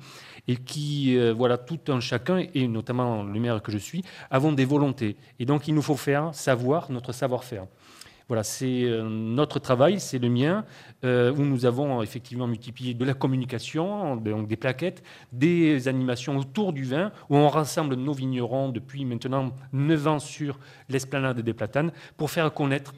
et 0.49 0.57
qui, 0.57 1.17
euh, 1.17 1.33
voilà, 1.33 1.59
tout 1.59 1.81
un 1.89 2.01
chacun, 2.01 2.45
et 2.55 2.69
notamment 2.69 3.23
le 3.25 3.41
maire 3.41 3.63
que 3.63 3.73
je 3.73 3.79
suis, 3.79 4.05
avons 4.31 4.53
des 4.53 4.65
volontés. 4.65 5.17
Et 5.39 5.45
donc 5.45 5.69
il 5.69 5.75
nous 5.75 5.83
faut 5.83 5.97
faire 5.97 6.35
savoir 6.35 6.91
notre 6.91 7.13
savoir-faire. 7.13 7.67
Voilà, 8.29 8.43
c'est 8.43 8.83
euh, 8.83 9.09
notre 9.09 9.61
travail, 9.61 10.01
c'est 10.01 10.19
le 10.19 10.29
mien, 10.29 10.65
euh, 11.05 11.33
où 11.33 11.43
nous 11.43 11.65
avons 11.65 12.03
effectivement 12.03 12.49
multiplié 12.49 12.93
de 12.93 13.05
la 13.05 13.15
communication, 13.15 14.17
donc 14.17 14.49
des 14.49 14.57
plaquettes, 14.57 15.05
des 15.33 15.87
animations 15.87 16.37
autour 16.37 16.73
du 16.73 16.83
vin, 16.83 17.13
où 17.31 17.37
on 17.37 17.49
rassemble 17.49 17.95
nos 17.95 18.13
vignerons 18.13 18.71
depuis 18.71 19.05
maintenant 19.05 19.53
9 19.73 20.07
ans 20.09 20.19
sur 20.19 20.59
l'esplanade 20.89 21.41
des 21.41 21.55
Platanes 21.55 21.93
pour 22.17 22.33
faire 22.33 22.53
connaître 22.53 22.95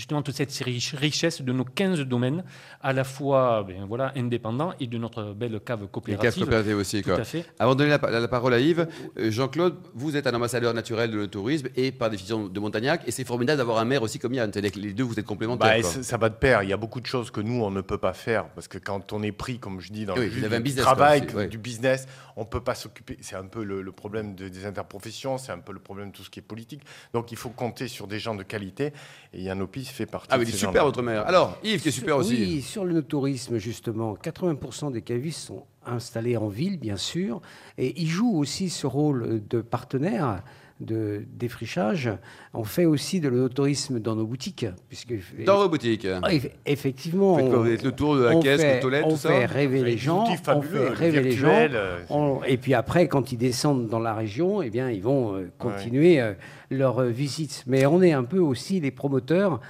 justement 0.00 0.22
toute 0.22 0.34
cette 0.34 0.52
riche- 0.64 0.94
richesse 0.94 1.42
de 1.42 1.52
nos 1.52 1.64
15 1.64 2.00
domaines, 2.00 2.42
à 2.80 2.92
la 2.92 3.04
fois 3.04 3.64
ben, 3.66 3.84
voilà, 3.86 4.12
indépendants 4.16 4.72
et 4.80 4.86
de 4.86 4.98
notre 4.98 5.34
belle 5.34 5.60
cave 5.60 5.80
Les 5.82 5.86
caves 5.86 5.88
coopérative. 5.90 6.42
coopératives 6.44 6.76
aussi, 6.78 7.02
Tout 7.02 7.10
quoi. 7.10 7.20
à 7.20 7.24
fait. 7.24 7.44
Avant 7.58 7.74
de 7.74 7.78
donner 7.78 7.90
la, 7.90 7.98
pa- 7.98 8.10
la 8.10 8.28
parole 8.28 8.54
à 8.54 8.58
Yves, 8.60 8.88
euh, 9.18 9.30
Jean-Claude, 9.30 9.76
vous 9.94 10.16
êtes 10.16 10.26
un 10.26 10.34
ambassadeur 10.34 10.72
naturel 10.74 11.10
de 11.10 11.18
le 11.18 11.28
tourisme 11.28 11.68
et 11.76 11.92
par 11.92 12.08
définition 12.10 12.48
de 12.48 12.60
Montagnac, 12.60 13.02
et 13.06 13.10
c'est 13.10 13.24
formidable 13.24 13.58
d'avoir 13.58 13.78
un 13.78 13.84
maire 13.84 14.02
aussi 14.02 14.18
comme 14.18 14.34
Yann. 14.34 14.50
Les 14.54 14.92
deux, 14.94 15.04
vous 15.04 15.18
êtes 15.20 15.26
complémentaires. 15.26 15.80
Bah, 15.82 16.02
ça 16.02 16.16
va 16.16 16.28
de 16.30 16.34
pair. 16.34 16.62
Il 16.62 16.70
y 16.70 16.72
a 16.72 16.76
beaucoup 16.76 17.00
de 17.00 17.06
choses 17.06 17.30
que 17.30 17.40
nous, 17.40 17.62
on 17.62 17.70
ne 17.70 17.82
peut 17.82 17.98
pas 17.98 18.12
faire. 18.14 18.48
Parce 18.50 18.68
que 18.68 18.78
quand 18.78 19.12
on 19.12 19.22
est 19.22 19.32
pris, 19.32 19.58
comme 19.58 19.80
je 19.80 19.92
dis, 19.92 20.06
dans 20.06 20.14
Oui, 20.16 20.30
le 20.30 20.48
du 20.48 20.60
business, 20.60 20.84
travail, 20.84 21.20
quoi, 21.20 21.28
aussi, 21.28 21.36
ouais. 21.36 21.48
du 21.48 21.58
business, 21.58 22.06
on 22.36 22.40
ne 22.42 22.46
peut 22.46 22.62
pas 22.62 22.74
s'occuper. 22.74 23.18
C'est 23.20 23.36
un 23.36 23.44
peu 23.44 23.62
le, 23.62 23.82
le 23.82 23.92
problème 23.92 24.34
de- 24.34 24.48
des 24.48 24.64
interprofessions, 24.66 25.36
c'est 25.38 25.52
un 25.52 25.58
peu 25.58 25.72
le 25.72 25.78
problème 25.80 26.10
de 26.10 26.16
tout 26.16 26.22
ce 26.24 26.30
qui 26.30 26.38
est 26.38 26.42
politique. 26.42 26.82
Donc 27.12 27.32
il 27.32 27.36
faut 27.36 27.50
compter 27.50 27.88
sur 27.88 28.06
des 28.06 28.18
gens 28.18 28.34
de 28.34 28.42
qualité. 28.42 28.92
Et 29.34 29.42
Yann 29.42 29.60
Opis 29.60 29.84
fait 29.90 30.06
partie 30.06 30.28
Ah, 30.30 30.38
mais 30.38 30.44
il 30.44 30.48
est 30.48 30.56
super, 30.56 30.84
votre 30.84 31.02
maire. 31.02 31.26
Alors, 31.26 31.58
Yves, 31.62 31.80
qui 31.82 31.88
est 31.88 31.92
super 31.92 32.16
aussi. 32.16 32.34
Oui, 32.34 32.62
sur 32.62 32.84
le 32.84 33.02
tourisme, 33.02 33.58
justement, 33.58 34.14
80% 34.14 34.92
des 34.92 35.02
cavistes 35.02 35.46
sont 35.46 35.64
installés 35.86 36.36
en 36.36 36.48
ville, 36.48 36.78
bien 36.78 36.96
sûr, 36.96 37.40
et 37.78 38.00
ils 38.00 38.08
jouent 38.08 38.36
aussi 38.36 38.70
ce 38.70 38.86
rôle 38.86 39.40
de 39.48 39.60
partenaire 39.60 40.42
de 40.80 41.24
défrichage. 41.36 42.10
On 42.54 42.64
fait 42.64 42.84
aussi 42.86 43.20
de 43.20 43.28
l'autorisme 43.28 44.00
dans 44.00 44.16
nos 44.16 44.24
boutiques, 44.26 44.66
puisque 44.88 45.14
Dans 45.44 45.58
vos 45.58 45.68
boutiques. 45.68 46.06
Eff- 46.06 46.50
effectivement, 46.66 47.36
Faites 47.36 47.44
on, 47.46 47.58
vous 47.58 47.64
faites 47.64 47.82
le 47.84 47.92
tour 47.92 48.16
de 48.16 48.22
la 48.24 48.36
caisse, 48.36 48.60
fait, 48.60 48.74
le 48.76 48.80
toilette, 48.80 49.04
on 49.06 49.10
tout 49.10 49.16
ça 49.16 49.28
fait 49.28 49.46
rêver 49.46 49.82
les 49.84 49.98
gens, 49.98 50.22
outils 50.24 50.32
on 50.40 50.44
fabuleux, 50.44 50.86
fait 50.86 50.94
rêver 50.94 51.20
les 51.22 51.32
gens. 51.32 51.48
euh, 51.48 51.98
On- 52.08 52.40
et 52.46 52.56
puis 52.56 52.74
après, 52.74 53.08
quand 53.08 53.30
ils 53.32 53.36
descendent 53.38 53.88
dans 53.88 53.98
la 54.00 54.14
région, 54.14 54.62
eh 54.62 54.70
bien, 54.70 54.90
ils 54.90 55.02
vont 55.02 55.36
euh, 55.36 55.50
continuer 55.58 56.20
euh, 56.20 56.32
leur 56.70 57.00
euh, 57.00 57.08
visite. 57.08 57.62
Mais 57.66 57.84
on 57.86 58.02
est 58.02 58.12
un 58.12 58.24
peu 58.24 58.38
aussi 58.38 58.80
les 58.80 58.90
promoteurs, 58.90 59.60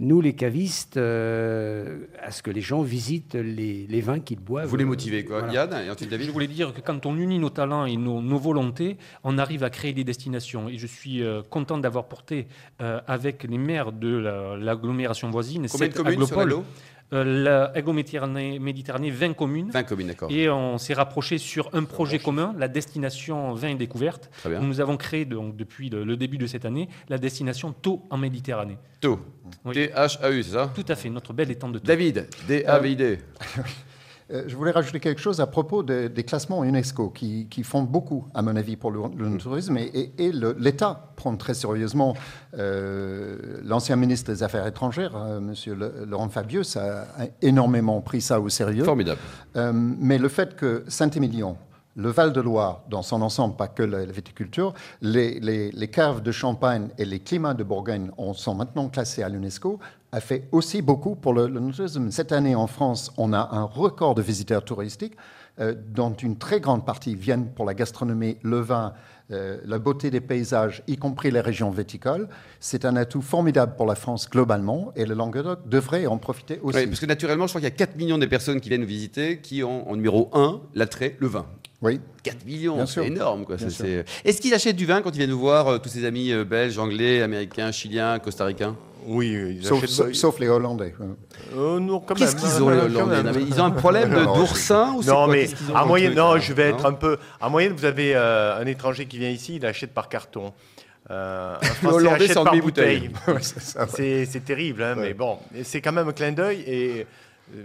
nous 0.00 0.20
les 0.22 0.32
cavistes, 0.34 0.96
euh, 0.96 2.06
à 2.22 2.30
ce 2.30 2.42
que 2.42 2.50
les 2.50 2.62
gens 2.62 2.80
visitent 2.82 3.34
les, 3.34 3.86
les 3.86 4.00
vins 4.00 4.18
qu'ils 4.18 4.40
boivent. 4.40 4.66
Vous 4.66 4.76
les 4.76 4.84
motivez, 4.86 5.24
quoi. 5.24 5.40
Voilà. 5.42 5.52
Yann, 5.52 5.86
et 5.86 5.90
ensuite 5.90 6.08
David 6.10 6.26
Je 6.26 6.32
voulais 6.32 6.46
dire 6.46 6.72
que 6.72 6.80
quand 6.80 7.04
on 7.06 7.16
unit 7.16 7.38
nos 7.38 7.50
talents 7.50 7.84
et 7.84 7.96
nos, 7.96 8.20
nos 8.22 8.38
volontés, 8.38 8.96
on 9.24 9.36
arrive 9.38 9.62
à 9.62 9.70
créer 9.70 9.92
des 9.92 10.04
destinations. 10.04 10.68
Et 10.68 10.78
je 10.78 10.86
suis 10.86 11.22
euh, 11.22 11.42
content 11.48 11.78
d'avoir 11.78 12.06
porté 12.08 12.46
euh, 12.80 13.00
avec 13.06 13.44
les 13.44 13.58
maires 13.58 13.92
de 13.92 14.16
la- 14.16 14.56
l'agglomération 14.56 15.30
voisine, 15.30 15.66
Combien 15.70 15.88
de 15.88 15.92
cette 15.92 16.02
communes 16.02 16.26
sur 16.26 16.38
aglopole, 16.38 16.48
l'aglo 16.48 16.64
la 17.12 17.72
Ego 17.74 17.92
Méditerranée, 17.92 18.58
Méditerranée, 18.58 19.10
20 19.10 19.34
communes. 19.34 19.70
20 19.72 19.82
communes, 19.84 20.06
d'accord. 20.08 20.30
Et 20.30 20.48
on 20.48 20.78
s'est 20.78 20.94
rapproché 20.94 21.38
sur 21.38 21.68
un 21.72 21.84
projet 21.84 22.18
commun, 22.18 22.54
la 22.58 22.68
destination 22.68 23.52
vin 23.54 23.68
et 23.68 23.74
découverte. 23.74 24.30
Très 24.38 24.50
bien. 24.50 24.60
Nous 24.60 24.80
avons 24.80 24.96
créé 24.96 25.24
donc, 25.24 25.56
depuis 25.56 25.90
le, 25.90 26.16
début 26.16 26.38
de 26.38 26.46
cette 26.46 26.64
année 26.64 26.88
la 27.08 27.18
destination 27.18 27.72
Taux 27.72 28.02
en 28.10 28.16
Méditerranée. 28.16 28.78
Tau. 29.00 29.20
Oui. 29.64 29.74
T-H-A-U, 29.74 30.42
c'est 30.42 30.52
ça? 30.52 30.70
Tout 30.74 30.84
à 30.88 30.94
fait, 30.94 31.10
notre 31.10 31.32
bel 31.32 31.50
étang 31.50 31.68
de 31.68 31.78
Taux. 31.78 31.86
David, 31.86 32.28
D-A-V-I-D. 32.46 33.18
Euh, 34.32 34.44
Je 34.46 34.56
voulais 34.56 34.70
rajouter 34.70 35.00
quelque 35.00 35.20
chose 35.20 35.40
à 35.40 35.46
propos 35.46 35.82
de- 35.82 36.06
des 36.08 36.22
classements 36.24 36.62
UNESCO 36.64 37.08
qui, 37.10 37.46
qui 37.48 37.62
font 37.64 37.82
beaucoup, 37.82 38.26
à 38.34 38.42
mon 38.42 38.54
avis, 38.56 38.76
pour 38.76 38.90
le, 38.90 39.00
le 39.16 39.36
tourisme. 39.38 39.76
Et, 39.78 39.86
et- 39.94 40.24
et 40.26 40.32
le- 40.32 40.56
l'État 40.58 41.12
prend 41.16 41.36
très 41.36 41.54
sérieusement. 41.54 42.14
euh, 42.58 43.36
L'ancien 43.64 43.96
ministre 43.96 44.30
des 44.32 44.42
Affaires 44.42 44.66
étrangères, 44.66 45.16
euh, 45.16 45.40
Monsieur 45.40 45.74
Le- 45.74 46.04
Laurent 46.06 46.28
Fabius, 46.28 46.76
a, 46.76 47.06
énormément 47.42 48.00
pris 48.00 48.20
ça 48.20 48.40
au 48.40 48.48
sérieux. 48.48 48.84
Formidable. 48.84 49.20
Euh, 49.56 49.72
mais 49.74 50.18
le 50.18 50.28
fait 50.28 50.56
que 50.56 50.84
Saint-Émilion, 50.88 51.56
le 51.96 52.08
Val-de-Loire, 52.10 52.82
dans 52.88 53.02
son 53.02 53.20
ensemble, 53.22 53.56
pas 53.56 53.68
que 53.68 53.82
la, 53.82 54.04
viticulture, 54.04 54.74
les, 55.02 55.40
les- 55.40 55.70
les 55.72 55.88
caves 55.88 56.22
de 56.22 56.32
Champagne 56.32 56.88
et 56.98 57.04
les 57.04 57.18
climats 57.20 57.54
de 57.54 57.64
Bourgogne 57.64 58.10
ont- 58.16 58.34
sont 58.34 58.54
maintenant 58.54 58.88
classés 58.88 59.22
à 59.22 59.28
l'UNESCO, 59.28 59.78
a 60.12 60.20
fait 60.20 60.48
aussi 60.52 60.82
beaucoup 60.82 61.14
pour 61.14 61.32
le, 61.32 61.46
le 61.48 61.60
tourisme. 61.72 62.10
Cette 62.10 62.32
année, 62.32 62.54
en 62.54 62.66
France, 62.66 63.12
on 63.16 63.32
a 63.32 63.48
un 63.52 63.62
record 63.62 64.14
de 64.14 64.22
visiteurs 64.22 64.64
touristiques, 64.64 65.14
euh, 65.60 65.74
dont 65.76 66.12
une 66.12 66.36
très 66.38 66.60
grande 66.60 66.86
partie 66.86 67.14
viennent 67.14 67.50
pour 67.50 67.64
la 67.64 67.74
gastronomie, 67.74 68.38
le 68.42 68.60
vin, 68.60 68.94
euh, 69.30 69.58
la 69.64 69.78
beauté 69.78 70.10
des 70.10 70.20
paysages, 70.20 70.82
y 70.88 70.96
compris 70.96 71.30
les 71.30 71.40
régions 71.40 71.70
viticoles. 71.70 72.28
C'est 72.60 72.84
un 72.84 72.96
atout 72.96 73.22
formidable 73.22 73.74
pour 73.76 73.86
la 73.86 73.94
France 73.94 74.28
globalement, 74.28 74.92
et 74.96 75.04
le 75.06 75.14
Languedoc 75.14 75.68
devrait 75.68 76.06
en 76.06 76.18
profiter 76.18 76.58
aussi. 76.62 76.78
Oui, 76.78 76.86
parce 76.86 77.00
que 77.00 77.06
naturellement, 77.06 77.46
je 77.46 77.52
crois 77.52 77.60
qu'il 77.60 77.68
y 77.68 77.72
a 77.72 77.76
4 77.76 77.96
millions 77.96 78.18
de 78.18 78.26
personnes 78.26 78.60
qui 78.60 78.68
viennent 78.68 78.80
nous 78.80 78.86
visiter 78.86 79.38
qui 79.38 79.62
ont 79.62 79.88
en 79.88 79.96
numéro 79.96 80.30
1 80.32 80.60
l'attrait, 80.74 81.16
le 81.18 81.28
vin. 81.28 81.46
Oui. 81.82 82.00
4 82.22 82.44
millions, 82.44 82.86
c'est 82.86 83.06
énorme. 83.06 83.44
Quoi. 83.44 83.56
Est-ce 83.56 84.40
qu'ils 84.40 84.54
achètent 84.54 84.76
du 84.76 84.86
vin 84.86 85.02
quand 85.02 85.10
ils 85.10 85.18
viennent 85.18 85.30
nous 85.30 85.38
voir, 85.38 85.68
euh, 85.68 85.78
tous 85.78 85.88
ces 85.88 86.04
amis 86.04 86.32
belges, 86.44 86.78
anglais, 86.78 87.22
américains, 87.22 87.70
chiliens, 87.70 88.18
costaricains? 88.18 88.76
Oui, 89.06 89.28
ils 89.58 89.64
Sauf, 89.64 89.78
achètent- 89.82 89.90
sauf- 89.90 90.12
sauf 90.12 90.38
les 90.40 90.48
Hollandais. 90.48 90.94
Euh, 91.56 91.78
non, 91.80 92.00
quand 92.00 92.14
Qu'est-ce 92.14 92.34
même, 92.36 92.44
qu'ils 92.44 92.52
hein, 92.54 92.62
ont, 92.62 92.68
les 92.70 92.96
Hollandais. 92.96 93.22
Non, 93.40 93.46
Ils 93.48 93.60
ont 93.60 93.64
un 93.64 93.70
problème 93.70 94.10
de- 94.10 94.24
d'oursin 94.24 94.92
ou 94.96 95.02
Non, 95.02 95.14
quoi 95.24 95.26
mais 95.28 95.40
Qu'est-ce 95.42 95.54
qu'ils 95.56 95.70
ont 95.72 95.76
à 95.76 95.84
moyenne, 95.84 96.14
non, 96.14 96.34
là 96.34 96.40
je 96.40 96.52
vais 96.52 96.68
être 96.70 96.86
un 96.86 96.92
peu. 96.92 97.16
À 97.40 97.48
moyenne, 97.48 97.72
vous 97.72 97.84
avez 97.84 98.14
euh, 98.14 98.60
un 98.60 98.66
étranger 98.66 99.06
qui 99.06 99.18
vient 99.18 99.30
ici, 99.30 99.56
il 99.56 99.66
achète 99.66 99.92
par 99.92 100.08
carton. 100.08 100.52
Euh, 101.10 101.56
un 101.60 101.64
Français 101.64 101.94
Hollandais, 101.96 102.14
achète 102.16 102.32
c'est 102.32 102.38
en 102.38 102.44
par 102.44 102.56
bouteille. 102.56 103.10
Ouais, 103.26 103.34
c'est 103.40 103.60
ça, 103.60 103.80
ouais. 103.82 103.88
C'est 103.94 104.26
c'est 104.26 104.44
terrible, 104.44 104.82
hein, 104.82 104.94
Ouais. 104.96 105.08
mais 105.08 105.14
bon, 105.14 105.38
c'est 105.64 105.80
quand 105.80 105.92
même 105.92 106.08
un 106.08 106.12
clin 106.12 106.32
d'œil 106.32 106.60
et 106.66 107.06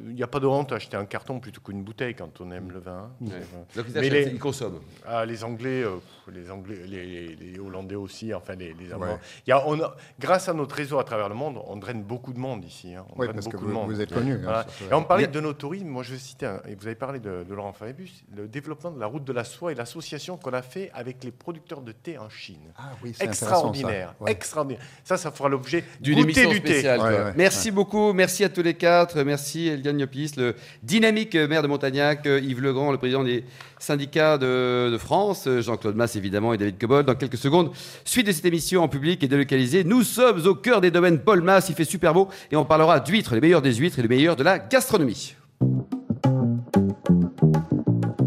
il 0.10 0.15
n'y 0.15 0.24
a 0.24 0.27
pas 0.27 0.39
de 0.39 0.48
honte 0.48 0.72
à 0.72 0.75
acheter 0.75 0.98
un 0.98 1.06
carton 1.06 1.39
plutôt 1.39 1.62
qu'une 1.62 1.84
bouteille 1.84 2.15
quand 2.15 2.42
on 2.42 2.51
aime 2.51 2.72
le 2.72 2.80
vin. 2.80 3.12
Ouais. 3.22 3.30
Euh, 3.34 3.39
Donc 3.75 3.86
ils, 3.88 3.94
Mais 3.94 4.00
achètent, 4.00 4.13
les- 4.13 4.32
ils 4.34 4.39
consomment. 4.39 4.80
ah, 5.08 5.25
les 5.25 5.44
Anglais, 5.44 5.84
euh, 5.84 5.96
les 6.32 6.50
Anglais, 6.51 6.77
les, 6.86 7.06
les- 7.06 7.36
les 7.36 7.60
Hollandais 7.60 7.96
aussi, 7.96 8.34
enfin 8.34 8.56
les, 8.56 8.74
les 8.74 8.92
Allemands. 8.92 9.06
Ouais. 9.13 9.20
Il 9.46 9.50
y 9.50 9.54
a, 9.54 9.68
on 9.68 9.80
a- 9.82 9.96
grâce 10.20 10.50
à 10.50 10.54
notre 10.54 10.75
réseau 10.75 11.00
à 11.00 11.04
travers 11.04 11.30
le 11.30 11.36
monde, 11.36 11.60
on 11.68 11.75
draine 11.77 12.04
beaucoup 12.04 12.34
de 12.34 12.39
monde 12.39 12.63
ici. 12.65 12.94
hein. 12.96 13.06
On 13.13 13.18
draine 13.18 13.34
parce 13.34 13.46
que 13.48 13.51
beaucoup 13.51 13.65
vous, 13.65 13.70
de 13.72 13.75
monde. 13.75 13.89
vous 13.92 14.01
êtes 14.01 14.13
connu. 14.13 14.34
hein, 14.34 14.39
Voilà. 14.44 14.65
Et 14.89 14.94
on 14.94 15.04
parlait 15.04 15.27
de 15.27 15.39
nos 15.39 15.54
tourismes. 15.54 15.88
Moi, 15.88 16.04
je 16.04 16.13
veux 16.13 16.18
citer, 16.20 16.46
un- 16.46 16.62
et 16.68 16.75
vous 16.75 16.86
avez 16.88 16.96
parlé 16.96 17.20
de, 17.20 17.44
de 17.48 17.54
Laurent 17.54 17.74
Fabius, 17.74 18.24
le 18.36 18.48
développement 18.48 18.92
de 18.92 19.00
la 19.00 19.08
route 19.08 19.24
de 19.24 19.34
la 19.34 19.44
soie 19.44 19.72
et 19.72 19.75
l'association 19.75 20.38
qu'on 20.38 20.54
a 20.54 20.62
fait 20.62 20.92
avec 20.94 21.24
les 21.24 21.32
producteurs 21.32 21.82
de 21.82 21.92
thé 21.92 22.18
en 22.18 22.30
Chine. 22.30 22.72
Ah 22.77 22.92
oui, 23.04 23.13
c'est 23.15 23.25
Extraordinaire, 23.25 24.15
ça. 24.18 24.24
Ouais. 24.24 24.32
extraordinaire. 24.32 24.82
Ça, 25.04 25.18
ça 25.18 25.32
fera 25.32 25.50
l'objet 25.50 25.84
D'une 26.01 26.18
émission 26.20 26.50
du 26.50 26.62
thé. 26.62 26.74
spéciale. 26.74 27.00
Ouais, 27.00 27.10
quoi. 27.15 27.25
ouais, 27.25 27.34
merci 27.36 27.72
beaucoup, 27.72 28.13
merci 28.13 28.44
à 28.44 28.50
tous 28.50 28.62
les 28.63 28.74
quatre. 28.74 29.22
Merci 29.24 29.75
Eliane 29.75 29.98
Niopis, 29.98 30.32
le 30.38 30.55
dynamique 30.84 31.36
maire 31.36 31.62
de 31.62 31.67
Montagnac, 31.67 32.25
euh, 32.25 32.39
Yves 32.39 32.62
Legrand, 32.62 32.91
le 32.91 32.98
président 32.98 33.24
des 33.24 33.44
syndicats 33.79 34.38
de, 34.38 34.98
France, 35.00 35.46
euh, 35.48 35.62
Jean-Claude 35.62 35.96
Masse 35.96 36.15
évidemment 36.15 36.53
et 36.53 36.58
David 36.58 36.77
Cobol. 36.79 37.05
Dans 37.05 37.15
quelques 37.15 37.38
secondes, 37.38 37.72
suite 38.03 38.27
de 38.27 38.32
cette 38.32 38.46
émission 38.46 38.84
en 38.84 38.88
public 38.88 39.24
et 39.24 39.27
délocalisée, 39.27 39.84
nous 39.84 40.03
sommes 40.03 40.46
au 40.46 40.55
cœur 40.55 40.82
des 40.82 40.91
domaines 40.91 41.20
Paul 41.20 41.41
Masse, 41.41 41.70
il 41.70 41.75
fait 41.75 41.86
super 41.86 42.13
beau 42.13 42.29
et 42.51 42.55
on 42.55 42.65
parlera 42.65 43.00
d'huîtres, 43.00 43.36
les 43.36 43.41
meilleurs 43.41 43.62
des 43.62 43.74
huîtres 43.74 44.00
et 44.00 44.01
les 44.01 44.08
meilleurs 44.08 44.36
de 44.36 44.44
la 44.44 44.60
gastronomie. 44.60 45.36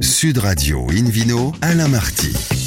Sud 0.01 0.39
Radio 0.39 0.89
Invino, 0.91 1.53
Alain 1.63 1.89
Marty. 1.89 2.58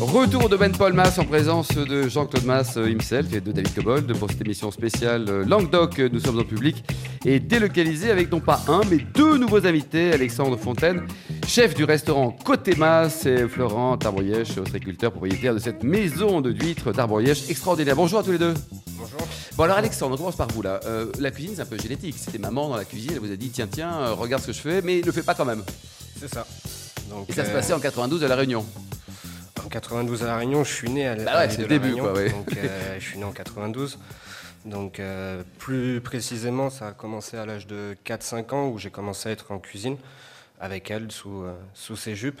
Retour 0.00 0.44
au 0.44 0.48
domaine 0.48 0.72
Paul 0.72 0.92
Mass 0.92 1.18
en 1.18 1.24
présence 1.24 1.68
de 1.70 2.08
Jean-Claude 2.08 2.44
Mass 2.44 2.76
euh, 2.76 2.88
himself 2.88 3.32
et 3.32 3.40
de 3.40 3.50
David 3.50 3.74
Cobold 3.74 4.16
pour 4.16 4.30
cette 4.30 4.40
émission 4.42 4.70
spéciale 4.70 5.24
euh, 5.28 5.44
Languedoc. 5.44 5.98
euh, 5.98 6.08
Nous 6.12 6.20
sommes 6.20 6.38
en 6.38 6.44
public 6.44 6.84
et 7.24 7.40
délocalisé 7.40 8.10
avec 8.10 8.30
non 8.30 8.38
pas 8.38 8.60
un 8.68 8.82
mais 8.88 8.98
deux 9.14 9.38
nouveaux 9.38 9.66
invités. 9.66 10.12
Alexandre 10.12 10.56
Fontaine, 10.56 11.02
chef 11.48 11.74
du 11.74 11.82
restaurant 11.84 12.30
Côté 12.30 12.76
Mass 12.76 13.26
et 13.26 13.48
Florent 13.48 13.96
Tarborièche, 13.98 14.56
ostréiculteur, 14.58 15.10
propriétaire 15.10 15.54
de 15.54 15.58
cette 15.58 15.82
maison 15.82 16.40
de 16.40 16.52
d'huîtres 16.52 16.92
d'Arborièche 16.92 17.50
extraordinaire. 17.50 17.96
Bonjour 17.96 18.20
à 18.20 18.22
tous 18.22 18.32
les 18.32 18.38
deux. 18.38 18.54
Bonjour. 18.92 19.18
Bon 19.56 19.64
alors 19.64 19.78
Alexandre, 19.78 20.14
on 20.14 20.18
commence 20.18 20.36
par 20.36 20.48
vous 20.48 20.62
là. 20.62 20.78
Euh, 20.86 21.06
la 21.18 21.32
cuisine 21.32 21.54
c'est 21.56 21.62
un 21.62 21.66
peu 21.66 21.78
génétique. 21.78 22.14
C'était 22.18 22.38
maman 22.38 22.68
dans 22.68 22.76
la 22.76 22.84
cuisine, 22.84 23.12
elle 23.14 23.20
vous 23.20 23.32
a 23.32 23.36
dit 23.36 23.48
tiens 23.50 23.66
tiens, 23.70 24.10
regarde 24.12 24.42
ce 24.42 24.48
que 24.48 24.52
je 24.52 24.60
fais, 24.60 24.80
mais 24.80 25.00
ne 25.04 25.10
fais 25.10 25.22
pas 25.22 25.34
quand 25.34 25.44
même. 25.44 25.64
C'est 26.20 26.32
ça. 26.32 26.46
Donc, 27.10 27.28
Et 27.30 27.32
ça 27.32 27.44
se 27.44 27.50
passait 27.50 27.72
en 27.72 27.80
92 27.80 28.22
à 28.22 28.28
La 28.28 28.36
Réunion. 28.36 28.64
En 29.68 29.70
92 29.70 30.22
à 30.22 30.26
La 30.28 30.36
Réunion. 30.38 30.64
Je 30.64 30.72
suis 30.72 30.88
né 30.88 31.06
à, 31.06 31.14
Bah 31.14 31.38
ouais, 31.40 31.50
c'est 31.50 31.58
de 31.58 31.62
le 31.62 31.68
début, 31.68 31.88
Réunion. 31.88 32.04
quoi, 32.04 32.12
ouais. 32.14 32.30
Donc, 32.30 32.56
euh, 32.56 32.96
je 32.98 33.04
suis 33.04 33.18
né 33.18 33.24
en 33.24 33.32
92. 33.32 33.98
Donc, 34.64 34.98
euh, 34.98 35.42
plus 35.58 36.00
précisément, 36.00 36.70
ça 36.70 36.88
a 36.88 36.92
commencé 36.92 37.36
à 37.36 37.44
l'âge 37.44 37.66
de 37.66 37.94
4-5 38.04 38.54
ans 38.54 38.68
où 38.68 38.78
j'ai 38.78 38.90
commencé 38.90 39.28
à 39.28 39.32
être 39.32 39.52
en 39.52 39.58
cuisine 39.58 39.98
avec 40.58 40.90
elle 40.90 41.12
sous, 41.12 41.42
euh, 41.42 41.52
sous 41.74 41.96
ses 41.96 42.14
jupes. 42.16 42.40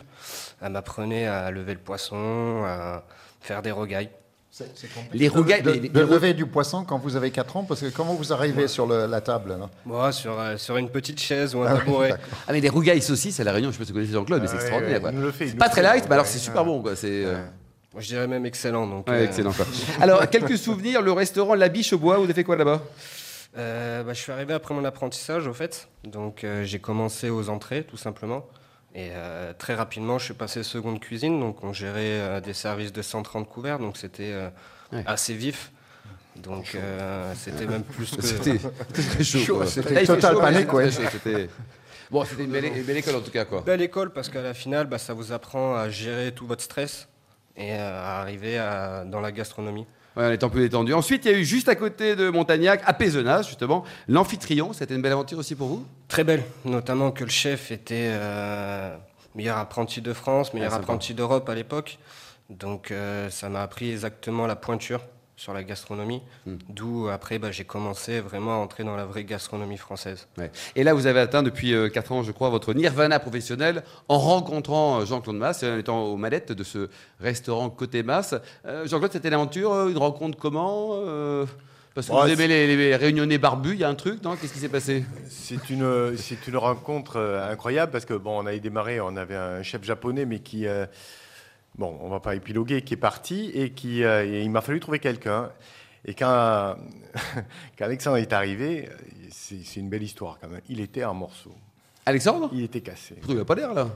Elle 0.62 0.72
m'apprenait 0.72 1.26
à 1.26 1.50
lever 1.50 1.74
le 1.74 1.78
poisson, 1.80 2.62
à 2.64 3.04
faire 3.42 3.60
des 3.60 3.72
rogailles. 3.72 4.10
Les 5.12 5.28
rougailles- 5.28 5.62
De, 5.62 5.70
les- 5.70 5.88
de 5.88 6.00
les- 6.00 6.06
lever 6.06 6.34
du 6.34 6.46
poisson 6.46 6.84
quand 6.84 6.98
vous 6.98 7.16
avez 7.16 7.30
4 7.30 7.56
ans, 7.56 7.64
parce 7.64 7.80
que 7.80 7.86
comment 7.88 8.14
vous 8.14 8.32
arrivez 8.32 8.68
sur 8.68 8.86
le- 8.86 9.06
la 9.06 9.20
table 9.20 9.56
Moi, 9.86 10.12
sur, 10.12 10.38
euh, 10.38 10.56
sur 10.56 10.76
une 10.76 10.88
petite 10.90 11.20
chaise 11.20 11.54
ou 11.54 11.62
un 11.62 11.66
Ah 11.66 11.78
tabouret. 11.78 12.14
Ah 12.46 12.52
mais 12.52 12.60
les 12.60 12.68
rougailles 12.68 13.02
saucisses 13.02 13.38
à 13.40 13.44
La 13.44 13.52
Réunion, 13.52 13.70
je 13.70 13.74
sais 13.74 13.78
pas 13.78 13.84
si 13.84 13.92
vous 13.92 13.96
connaissez 13.98 14.12
Jean-Claude, 14.12 14.40
mais 14.42 14.48
c'est 14.48 14.54
Ah, 14.54 14.56
ouais, 14.56 14.62
extraordinaire. 14.62 15.02
ouais, 15.24 15.32
C'est 15.48 15.56
pas 15.58 15.68
très 15.68 15.82
light, 15.82 16.04
mais 16.08 16.14
alors 16.14 16.26
c'est 16.26 16.38
super 16.38 16.64
bon 16.64 16.82
quoi. 16.82 16.96
C'est 16.96 17.24
euh, 17.24 17.42
je 17.96 18.06
dirais 18.06 18.26
même 18.28 18.46
excellent. 18.46 18.86
Donc, 18.86 19.08
ouais, 19.08 19.14
euh, 19.14 19.24
excellent 19.24 19.52
quoi. 19.52 19.66
Alors 20.00 20.28
quelques 20.30 20.56
souvenirs, 20.58 21.02
le 21.02 21.12
restaurant 21.12 21.54
La 21.54 21.68
Biche 21.68 21.92
au 21.92 21.98
Bois, 21.98 22.16
vous 22.18 22.24
avez 22.24 22.34
fait 22.34 22.44
quoi 22.44 22.56
là-bas? 22.56 22.82
Euh, 23.56 24.02
bah, 24.04 24.12
je 24.12 24.20
suis 24.20 24.30
arrivé 24.30 24.52
après 24.54 24.74
mon 24.74 24.84
apprentissage, 24.84 25.46
au 25.48 25.52
fait. 25.54 25.88
Donc, 26.04 26.44
euh, 26.44 26.64
j'ai 26.64 26.78
commencé 26.78 27.30
aux 27.30 27.48
entrées, 27.48 27.82
tout 27.82 27.96
simplement. 27.96 28.46
Et 28.94 29.10
euh, 29.12 29.52
très 29.56 29.74
rapidement, 29.74 30.18
je 30.18 30.24
suis 30.26 30.34
passé 30.34 30.62
seconde 30.62 31.00
cuisine. 31.00 31.38
Donc, 31.40 31.62
on 31.62 31.72
gérait 31.72 32.00
euh, 32.20 32.40
des 32.40 32.54
services 32.54 32.92
de 32.92 33.02
130 33.02 33.48
couverts. 33.48 33.78
Donc, 33.78 33.96
c'était 33.96 34.32
euh, 34.32 34.48
Ouais. 34.92 35.04
assez 35.06 35.34
vif. 35.34 35.70
Donc, 36.36 36.74
euh, 36.74 37.34
c'était 37.36 37.66
même 37.66 37.82
plus 37.82 38.10
que. 38.16 38.22
C'était 38.22 38.58
chaud. 39.24 39.64
c'était 39.66 40.04
total 40.06 40.36
panique, 40.38 40.68
c'était 41.12 41.34
ouais. 41.34 41.48
Bon, 42.10 42.24
c'était 42.24 42.44
une 42.44 42.50
belle, 42.52 42.64
une 42.64 42.82
belle 42.84 42.96
école 42.96 43.16
en 43.16 43.20
tout 43.20 43.30
cas 43.30 43.44
quoi. 43.44 43.60
Belle 43.60 43.82
école 43.82 44.12
parce 44.14 44.30
qu'à 44.30 44.40
la 44.40 44.54
finale, 44.54 44.86
bah, 44.86 44.96
ça 44.96 45.12
vous 45.12 45.32
apprend 45.32 45.74
à 45.74 45.90
gérer 45.90 46.32
tout 46.32 46.46
votre 46.46 46.62
stress 46.62 47.06
et 47.56 47.72
à 47.74 48.20
arriver 48.20 48.56
à- 48.56 49.04
dans 49.04 49.20
la 49.20 49.30
gastronomie. 49.30 49.86
Ouais, 50.18 50.24
on 50.26 50.30
est 50.32 50.42
un 50.42 50.48
peu 50.48 50.58
détendu. 50.58 50.92
Ensuite, 50.94 51.24
il 51.26 51.30
y 51.30 51.34
a 51.34 51.38
eu 51.38 51.44
juste 51.44 51.68
à 51.68 51.76
côté 51.76 52.16
de 52.16 52.28
Montagnac, 52.28 52.82
à 52.84 52.92
Pézenas 52.92 53.42
justement, 53.42 53.84
l'amphitryon. 54.08 54.72
C'était 54.72 54.96
une 54.96 55.02
belle 55.02 55.12
aventure 55.12 55.38
aussi 55.38 55.54
pour 55.54 55.68
vous? 55.68 55.86
Très 56.08 56.24
belle, 56.24 56.42
notamment 56.64 57.12
que 57.12 57.22
le 57.22 57.30
chef 57.30 57.70
était 57.70 58.10
euh, 58.10 58.96
meilleur 59.36 59.58
apprenti 59.58 60.00
de 60.00 60.12
France, 60.12 60.52
meilleur 60.54 60.74
Ah, 60.74 60.78
apprenti 60.78 61.14
d'Europe 61.14 61.48
à 61.48 61.54
l'époque. 61.54 61.98
Donc 62.50 62.90
euh, 62.90 63.30
ça 63.30 63.48
m'a 63.48 63.62
appris 63.62 63.92
exactement 63.92 64.48
la 64.48 64.56
pointure 64.56 65.02
sur 65.38 65.54
la 65.54 65.62
gastronomie. 65.62 66.20
Hmm. 66.46 66.56
D'où 66.68 67.08
après 67.08 67.38
bah, 67.38 67.50
j'ai 67.52 67.64
commencé 67.64 68.20
vraiment 68.20 68.54
à 68.54 68.56
entrer 68.56 68.84
dans 68.84 68.96
la 68.96 69.06
vraie 69.06 69.24
gastronomie 69.24 69.78
française. 69.78 70.26
Ouais. 70.36 70.50
Et 70.76 70.84
là, 70.84 70.92
vous 70.92 71.06
avez 71.06 71.20
atteint 71.20 71.42
depuis 71.42 71.72
4 71.92 72.12
ans, 72.12 72.22
je 72.22 72.32
crois, 72.32 72.50
votre 72.50 72.74
nirvana 72.74 73.18
professionnel 73.20 73.84
en 74.08 74.18
rencontrant 74.18 75.00
euh, 75.00 75.06
Jean-Claude 75.06 75.36
Masse 75.36 75.62
et 75.62 75.70
en 75.70 75.78
étant 75.78 76.02
aux 76.02 76.16
manettes 76.16 76.52
de 76.52 76.64
ce 76.64 76.90
restaurant 77.20 77.70
Côté 77.70 78.02
Masse. 78.02 78.34
Euh, 78.66 78.86
Jean-Claude, 78.86 79.12
c'était 79.12 79.30
l'aventure, 79.30 79.72
euh, 79.72 79.88
une 79.88 79.98
rencontre 79.98 80.36
comment 80.36 80.90
euh, 80.92 81.46
Parce 81.94 82.08
que 82.08 82.12
Ouais, 82.12 82.22
vous 82.22 82.32
aimez 82.32 82.48
les, 82.48 82.76
les 82.76 82.96
réunionnais 82.96 83.38
barbus, 83.38 83.74
il 83.74 83.80
y 83.80 83.84
a 83.84 83.88
un 83.88 83.94
truc, 83.94 84.22
non? 84.24 84.34
Qu'est-ce 84.36 84.52
qui 84.52 84.58
s'est 84.58 84.68
passé? 84.68 85.04
C'est 85.28 85.70
une, 85.70 86.16
c'est 86.16 86.48
une 86.48 86.56
rencontre 86.56 87.16
euh, 87.16 87.50
incroyable 87.52 87.92
parce 87.92 88.04
que 88.04 88.14
bon, 88.14 88.42
on 88.42 88.46
avait 88.46 88.60
démarré, 88.60 89.00
on 89.00 89.16
avait 89.16 89.36
un 89.36 89.62
chef 89.62 89.84
japonais, 89.84 90.24
mais 90.24 90.40
qui, 90.40 90.66
euh, 90.66 90.86
bon, 91.78 91.96
on 92.02 92.08
va 92.08 92.20
pas 92.20 92.34
épiloguer, 92.34 92.82
qui 92.82 92.94
est 92.94 92.98
parti 92.98 93.50
et 93.54 93.70
qui, 93.70 94.04
euh, 94.04 94.24
et 94.26 94.42
il 94.42 94.50
m'a 94.50 94.60
fallu 94.60 94.80
trouver 94.80 94.98
quelqu'un. 94.98 95.50
Et 96.04 96.14
quand, 96.14 96.76
quand 97.78 97.84
Alexandre 97.84 98.16
est 98.18 98.32
arrivé, 98.32 98.88
c'est 99.30 99.64
c'est 99.64 99.80
une 99.80 99.88
belle 99.88 100.02
histoire 100.02 100.38
quand 100.40 100.48
même. 100.48 100.60
Il 100.68 100.80
était 100.80 101.04
en 101.04 101.14
morceaux, 101.14 101.54
Alexandre? 102.06 102.48
Il 102.52 102.62
était 102.62 102.80
cassé. 102.80 103.16
Il 103.28 103.36
n'a 103.36 103.44
pas 103.44 103.54
l'air 103.54 103.74
là? 103.74 103.88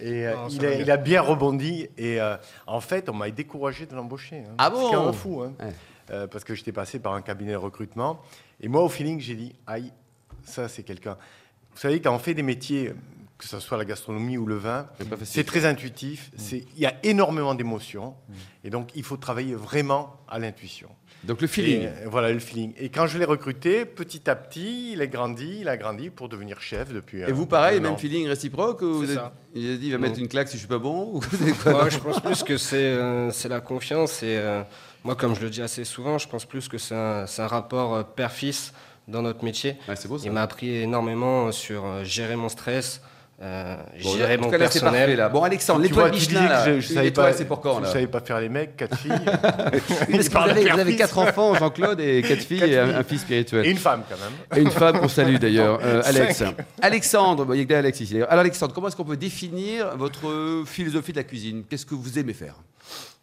Et 0.00 0.26
euh, 0.26 0.34
Non, 0.34 0.48
il, 0.48 0.64
a, 0.64 0.70
bien. 0.70 0.78
il 0.80 0.90
a 0.90 0.96
bien 0.96 1.20
rebondi. 1.20 1.88
Et 1.98 2.20
euh, 2.20 2.36
en 2.66 2.80
fait, 2.80 3.08
on 3.10 3.12
m'a 3.14 3.30
découragé 3.30 3.84
de 3.86 3.94
l'embaucher. 3.94 4.38
hein. 4.38 4.54
Ah 4.56 4.70
C'est 4.72 4.80
bon 4.80 4.90
quand 4.90 5.04
même 5.04 5.14
fou. 5.14 5.42
hein. 5.42 5.52
Ouais. 5.60 5.72
Euh, 6.10 6.26
parce 6.26 6.44
que 6.44 6.54
j'étais 6.54 6.72
passé 6.72 6.98
par 6.98 7.12
un 7.12 7.20
cabinet 7.20 7.52
de 7.52 7.56
recrutement. 7.58 8.22
Et 8.62 8.68
moi, 8.68 8.82
au 8.82 8.88
feeling, 8.88 9.20
j'ai 9.20 9.34
dit, 9.34 9.54
aïe, 9.66 9.92
Ça, 10.44 10.66
c'est 10.68 10.82
quelqu'un. 10.82 11.18
Vous 11.74 11.78
savez, 11.80 12.00
quand 12.00 12.14
on 12.14 12.18
fait 12.18 12.32
des 12.32 12.42
métiers, 12.42 12.94
que 13.38 13.46
ce 13.46 13.60
soit 13.60 13.78
la 13.78 13.84
gastronomie 13.84 14.36
ou 14.36 14.46
le 14.46 14.56
vin, 14.56 14.88
c'est 15.22 15.44
très 15.44 15.64
intuitif. 15.64 16.30
Il 16.52 16.64
y 16.76 16.86
a 16.86 16.94
énormément 17.04 17.54
d'émotions. 17.54 18.14
Et 18.64 18.70
donc, 18.70 18.90
il 18.94 19.04
faut 19.04 19.16
travailler 19.16 19.54
vraiment 19.54 20.20
à 20.28 20.38
l'intuition. 20.38 20.88
Donc 21.24 21.40
le 21.40 21.46
feeling. 21.46 21.82
Et, 21.82 22.06
voilà 22.06 22.30
le 22.32 22.38
feeling. 22.38 22.74
Et 22.76 22.90
quand 22.90 23.06
je 23.06 23.18
l'ai 23.18 23.24
recruté, 23.24 23.84
petit 23.84 24.28
à 24.28 24.36
petit, 24.36 24.92
il 24.92 25.00
a 25.00 25.06
grandi, 25.06 25.58
il 25.60 25.68
a 25.68 25.76
grandi 25.76 26.10
pour 26.10 26.28
devenir 26.28 26.60
chef 26.60 26.92
depuis. 26.92 27.22
Et 27.22 27.32
vous, 27.32 27.46
pareil, 27.46 27.80
même 27.80 27.96
feeling 27.96 28.28
réciproque 28.28 28.82
ou 28.82 28.94
vous 28.94 29.06
ça. 29.06 29.32
Il 29.54 29.72
a 29.72 29.76
dit, 29.76 29.86
il 29.86 29.92
va 29.92 29.98
mettre 29.98 30.18
une 30.18 30.28
claque 30.28 30.48
si 30.48 30.54
je 30.54 30.60
suis 30.60 30.68
pas 30.68 30.78
bon 30.78 31.14
ou 31.14 31.20
Moi, 31.66 31.88
je 31.90 31.98
pense 31.98 32.20
plus 32.20 32.42
que 32.42 32.56
c'est 32.56 32.76
euh, 32.76 33.30
c'est 33.30 33.48
la 33.48 33.60
confiance. 33.60 34.22
Et 34.22 34.36
euh, 34.36 34.62
moi, 35.04 35.14
comme 35.14 35.34
je 35.34 35.40
le 35.40 35.50
dis 35.50 35.62
assez 35.62 35.84
souvent, 35.84 36.18
je 36.18 36.28
pense 36.28 36.44
plus 36.44 36.68
que 36.68 36.78
c'est 36.78 36.94
un, 36.94 37.26
c'est 37.26 37.42
un 37.42 37.46
rapport 37.46 37.94
euh, 37.94 38.02
père-fils 38.02 38.72
dans 39.08 39.22
notre 39.22 39.44
métier. 39.44 39.76
Beau 40.06 40.18
ça. 40.18 40.24
Il 40.26 40.32
m'a 40.32 40.42
appris 40.42 40.70
énormément 40.70 41.50
sur 41.50 41.84
euh, 41.84 42.04
gérer 42.04 42.36
mon 42.36 42.48
stress, 42.48 43.02
euh, 43.40 43.76
Bon, 44.02 44.12
tout 44.12 44.42
mon 44.42 44.50
cas, 44.50 44.58
là, 44.58 44.70
c'est 44.70 44.80
parfait, 44.80 44.96
personnel. 44.96 45.16
là. 45.16 45.28
Bon, 45.28 45.42
Alexandre, 45.42 45.80
l'étoile 45.82 46.10
Michelin, 46.10 46.64
je, 46.66 46.80
je 46.80 46.92
savais 46.92 47.10
pas, 47.10 47.32
c'est 47.32 47.44
pour 47.44 47.60
quand, 47.60 47.78
je 47.78 47.84
là 47.84 47.92
savais 47.92 48.06
pas 48.06 48.20
faire 48.20 48.40
les 48.40 48.48
mecs, 48.48 48.76
quatre 48.76 48.96
filles. 48.98 49.12
Parce 49.32 50.28
que 50.28 50.32
vous 50.32 50.50
avez, 50.50 50.70
vous 50.70 50.78
avez 50.80 50.96
quatre 50.96 51.18
enfants, 51.18 51.54
Jean-Claude, 51.54 52.00
et 52.00 52.22
quatre 52.22 52.42
filles 52.42 52.58
Quatre 52.60 52.70
et 52.70 52.78
un, 52.78 52.86
filles. 52.86 52.94
un 52.96 53.04
fils 53.04 53.20
spirituel. 53.22 53.66
Et 53.66 53.70
une 53.70 53.76
femme 53.78 54.02
quand 54.08 54.16
même. 54.18 54.58
Et 54.58 54.62
une 54.62 54.70
femme 54.72 54.98
qu'on 55.00 55.08
salue 55.08 55.36
d'ailleurs, 55.36 55.78
euh, 55.84 56.02
Alex. 56.04 56.42
Alexandre, 56.82 57.44
bon, 57.44 57.52
il 57.54 57.58
y 57.58 57.60
a 57.60 57.64
que 57.64 57.68
des 57.68 57.74
Alex 57.76 58.00
ici. 58.00 58.16
Alors 58.16 58.40
Alexandre, 58.40 58.74
comment 58.74 58.88
est-ce 58.88 58.96
qu'on 58.96 59.04
peut 59.04 59.16
définir 59.16 59.96
votre 59.96 60.64
philosophie 60.66 61.12
de 61.12 61.18
la 61.18 61.24
cuisine? 61.24 61.64
Qu'est-ce 61.68 61.86
que 61.86 61.94
vous 61.94 62.18
aimez 62.18 62.34
faire? 62.34 62.54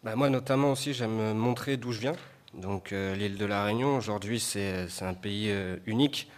Bah, 0.04 0.16
moi, 0.16 0.30
notamment 0.30 0.72
aussi, 0.72 0.94
j'aime 0.94 1.34
montrer 1.34 1.78
d'où 1.78 1.92
je 1.92 2.00
viens. 2.00 2.14
Donc, 2.54 2.94
euh, 2.94 3.16
l'île 3.16 3.38
de 3.38 3.46
la 3.46 3.66
Réunion, 3.66 3.98
aujourd'hui, 3.98 4.40
c'est 4.40 4.88
c'est 4.88 5.04
un 5.04 5.14
pays 5.14 5.48
euh, 5.50 5.76
unique. 5.88 6.30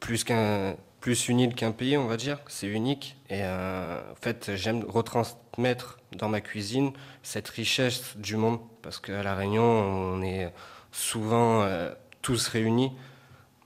Plus, 0.00 0.22
qu'un, 0.22 0.74
plus 1.00 1.28
une 1.28 1.40
île 1.40 1.54
qu'un 1.54 1.72
pays, 1.72 1.96
on 1.96 2.06
va 2.06 2.16
dire. 2.16 2.38
C'est 2.48 2.66
unique. 2.66 3.16
Et 3.30 3.42
euh, 3.42 4.00
en 4.12 4.16
fait, 4.16 4.52
j'aime 4.56 4.84
retransmettre 4.86 5.98
dans 6.16 6.28
ma 6.28 6.40
cuisine 6.40 6.92
cette 7.22 7.48
richesse 7.48 8.16
du 8.16 8.36
monde. 8.36 8.60
Parce 8.82 8.98
qu'à 8.98 9.22
la 9.22 9.34
Réunion, 9.34 9.62
on 9.62 10.22
est 10.22 10.52
souvent 10.92 11.62
euh, 11.62 11.92
tous 12.22 12.48
réunis. 12.48 12.92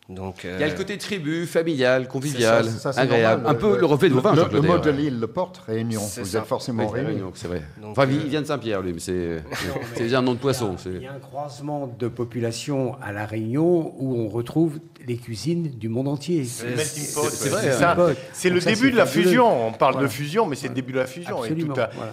Donc, 0.08 0.40
Il 0.42 0.50
y 0.50 0.62
a 0.64 0.66
le 0.66 0.72
euh, 0.72 0.76
côté 0.76 0.98
tribu, 0.98 1.46
familial, 1.46 2.08
convivial, 2.08 2.64
Ça, 2.64 2.70
ça, 2.78 2.92
c'est 2.92 3.00
agréable. 3.00 3.42
normal. 3.42 3.56
Un 3.56 3.58
peu 3.58 3.78
le, 3.78 3.86
reflet 3.86 4.08
de 4.08 4.14
vos 4.14 4.20
vins, 4.20 4.34
Le, 4.34 4.48
le 4.52 4.60
mot 4.60 4.76
de 4.78 4.90
l'île 4.90 5.20
le 5.20 5.26
porte, 5.28 5.58
Réunion. 5.66 6.00
Vous 6.00 6.24
ça. 6.24 6.38
êtes 6.40 6.44
forcément 6.44 6.90
Oui, 6.90 7.00
Réunion. 7.00 7.30
C'est 7.34 7.46
vrai. 7.46 7.62
Donc, 7.80 7.92
Enfin, 7.92 8.06
il 8.10 8.18
euh, 8.18 8.24
vient 8.24 8.42
de 8.42 8.46
Saint-Pierre, 8.46 8.82
lui, 8.82 8.92
mais 8.92 8.98
c'est 9.00 9.42
c'est 9.94 10.02
déjà 10.02 10.18
un 10.18 10.22
nom 10.22 10.34
de 10.34 10.38
poisson. 10.38 10.74
c'est- 10.76 10.90
Il 10.90 11.02
y 11.02 11.06
a 11.06 11.12
un 11.12 11.18
croisement 11.20 11.86
de 11.98 12.08
population 12.08 12.96
à 13.00 13.12
La 13.12 13.26
Réunion 13.26 13.94
où 13.96 14.16
on 14.16 14.28
retrouve 14.28 14.80
les 15.06 15.16
cuisines 15.16 15.68
du 15.70 15.88
monde 15.88 16.08
entier. 16.08 16.44
C'est- 16.44 16.66
vrai, 16.66 16.84
c'est 16.84 17.84
hein. 17.84 18.54
le 18.54 18.60
ça, 18.60 18.70
début 18.70 18.90
de 18.90 18.96
la 18.96 19.06
fusion. 19.06 19.68
On 19.68 19.72
parle 19.72 19.94
Voilà. 19.94 20.08
de 20.08 20.12
fusion, 20.12 20.46
mais 20.46 20.56
c'est 20.56 20.68
le 20.68 20.74
début 20.74 20.92
de 20.92 20.98
la 20.98 21.06
fusion. 21.06 21.38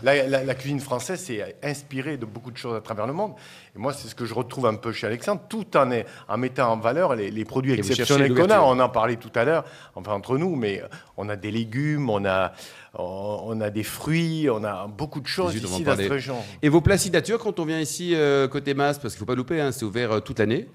La, 0.03 0.55
cuisine 0.55 0.79
française 0.79 1.19
s'est 1.19 1.55
inspirée 1.63 2.17
de 2.17 2.25
beaucoup 2.25 2.51
de 2.51 2.58
choses 2.58 2.75
à 2.75 2.81
travers 2.81 3.08
le 3.08 3.13
monde. 3.13 3.34
Et 3.75 3.79
moi, 3.79 3.93
c'est 3.93 4.08
ce 4.08 4.15
que 4.15 4.25
je 4.25 4.34
retrouve 4.34 4.65
un 4.67 4.75
peu 4.75 4.91
chez 4.91 5.08
Alexandre, 5.08 5.41
tout 5.50 5.65
en, 5.77 6.38
mettant 6.38 6.72
en 6.74 6.77
valeur 6.77 7.15
les, 7.15 7.31
les 7.31 7.46
produits 7.46 7.74
Exceptionnels 7.79 8.33
qu'on 8.33 8.50
a. 8.50 8.62
On 8.62 8.79
en 8.79 8.89
parlait 8.89 9.15
tout 9.15 9.31
à 9.36 9.43
l'heure, 9.43 9.65
enfin 9.95 10.13
entre 10.13 10.38
nous, 10.38 10.55
mais 10.55 10.81
on 11.17 11.29
a 11.29 11.36
des 11.36 11.51
légumes, 11.51 12.09
on 12.09 12.25
a, 12.25 12.53
on 12.93 13.59
a 13.62 13.69
des 13.69 13.83
fruits, 13.83 14.48
on 14.50 14.63
a 14.63 14.88
beaucoup 14.88 15.21
de 15.21 15.27
choses 15.27 15.55
ici 15.55 15.83
dans 15.83 15.95
cette 15.95 16.09
région. 16.09 16.38
Et 16.62 16.69
vos 16.69 16.81
plats 16.81 16.98
signature, 16.98 17.39
quand 17.39 17.59
on 17.59 17.65
vient 17.65 17.79
ici 17.79 18.13
euh, 18.15 18.48
côté 18.48 18.74
Masse, 18.74 19.00
parce 19.00 19.13
qu'il 19.13 19.19
ne 19.24 19.25
faut 19.25 19.31
pas 19.31 19.36
louper, 19.36 19.59
hein, 19.62 19.71
c'est 19.71 19.86
ouvert 19.86 20.12
euh, 20.12 20.19
toute 20.19 20.39
l'année. 20.39 20.67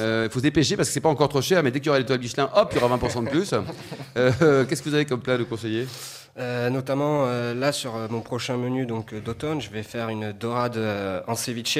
Euh, 0.00 0.26
Il 0.28 0.32
faut 0.32 0.38
se 0.38 0.44
dépêcher 0.44 0.76
parce 0.76 0.88
que 0.88 0.94
c'est 0.94 1.00
pas 1.00 1.08
encore 1.08 1.28
trop 1.28 1.42
cher, 1.42 1.62
mais 1.62 1.70
dès 1.70 1.80
qu'il 1.80 1.86
y 1.86 1.90
aura 1.90 1.98
l'étoile 1.98 2.20
Michelin, 2.20 2.48
hop, 2.54 2.72
il 2.74 2.80
y 2.80 2.84
aura 2.84 2.96
20% 2.96 3.24
de 3.24 3.28
plus. 3.30 3.54
Euh, 4.16 4.64
Qu'est-ce 4.66 4.82
que 4.82 4.88
vous 4.88 4.94
avez 4.94 5.04
comme 5.06 5.20
plat 5.20 5.38
de 5.38 5.44
conseiller? 5.44 5.86
Euh, 6.38 6.70
notamment 6.70 7.24
euh, 7.26 7.52
là 7.54 7.72
sur 7.72 7.94
euh, 7.94 8.06
mon 8.08 8.20
prochain 8.20 8.56
menu 8.56 8.86
donc 8.86 9.12
euh, 9.12 9.20
d'automne, 9.20 9.60
je 9.60 9.68
vais 9.70 9.82
faire 9.82 10.08
une 10.08 10.32
dorade 10.32 10.76
euh, 10.78 11.20
en 11.26 11.34
ceviche 11.34 11.78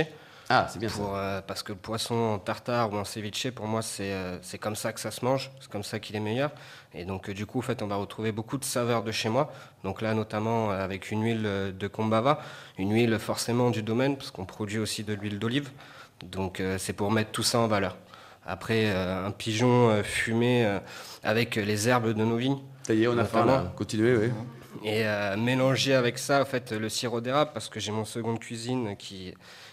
Ah, 0.55 0.67
c'est 0.71 0.79
bien 0.79 0.91
ça. 0.91 0.99
pour, 0.99 1.17
euh, 1.17 1.41
parce 1.47 1.63
que 1.63 1.73
le 1.73 1.79
poisson 1.79 2.15
en 2.15 2.39
tartare 2.39 2.93
ou 2.93 2.97
en 2.97 3.05
ceviche 3.05 3.51
pour 3.53 3.67
moi 3.67 3.81
c'est 3.81 4.13
euh, 4.13 4.39
c'est 4.43 4.59
comme 4.59 4.77
ça 4.77 4.93
que 4.93 5.01
ça 5.01 5.11
se 5.11 5.25
mange, 5.25 5.51
c'est 5.61 5.71
comme 5.71 5.83
ça 5.83 5.99
qu'il 5.99 6.15
est 6.15 6.21
meilleur 6.21 6.51
et 6.93 7.05
donc 7.07 7.29
euh, 7.31 7.33
du 7.35 7.47
coup 7.47 7.61
en 7.61 7.63
fait 7.63 7.81
on 7.83 7.87
va 7.87 7.97
retrouver 7.97 8.33
beaucoup 8.33 8.59
de 8.59 8.65
saveurs 8.65 9.03
de 9.03 9.13
chez 9.13 9.31
moi. 9.31 9.51
Donc 9.83 10.03
là 10.03 10.13
notamment 10.13 10.71
euh, 10.71 10.85
avec 10.85 11.11
une 11.11 11.23
huile 11.25 11.43
de 11.79 11.89
Kombava, 11.89 12.41
une 12.77 12.93
huile 12.93 13.19
forcément 13.19 13.71
du 13.71 13.83
domaine 13.83 14.17
parce 14.17 14.31
qu'on 14.31 14.45
produit 14.45 14.79
aussi 14.79 15.05
de 15.05 15.15
l'huile 15.15 15.39
d'olive. 15.39 15.71
Donc 16.23 16.61
euh, 16.61 16.77
c'est 16.79 16.93
pour 16.93 17.11
mettre 17.11 17.31
tout 17.31 17.43
ça 17.43 17.59
en 17.59 17.67
valeur. 17.67 17.97
Après 18.45 18.87
euh, 18.87 19.27
un 19.27 19.31
pigeon 19.31 19.89
euh, 19.89 20.03
fumé 20.03 20.67
euh, 20.67 20.81
avec 21.23 21.57
les 21.57 21.89
herbes 21.89 22.09
de 22.13 22.25
nos 22.25 22.37
vignes 22.37 22.59
Ça 22.87 22.93
y 22.93 23.05
est, 23.05 23.09
on 23.09 23.17
a 23.17 23.25
faim 23.25 23.47
là. 23.47 23.73
Continuez, 23.77 24.17
oui. 24.17 24.31
et 24.85 25.07
euh, 25.07 25.37
mélanger 25.37 25.95
avec 25.95 26.19
ça 26.19 26.43
en 26.43 26.45
fait 26.45 26.73
le 26.73 26.89
sirop 26.89 27.21
d'érable 27.21 27.53
parce 27.55 27.69
que 27.69 27.79
j'ai 27.81 27.93
mon 27.93 28.05
seconde 28.05 28.39
cuisine 28.41 28.97
qui 28.97 29.33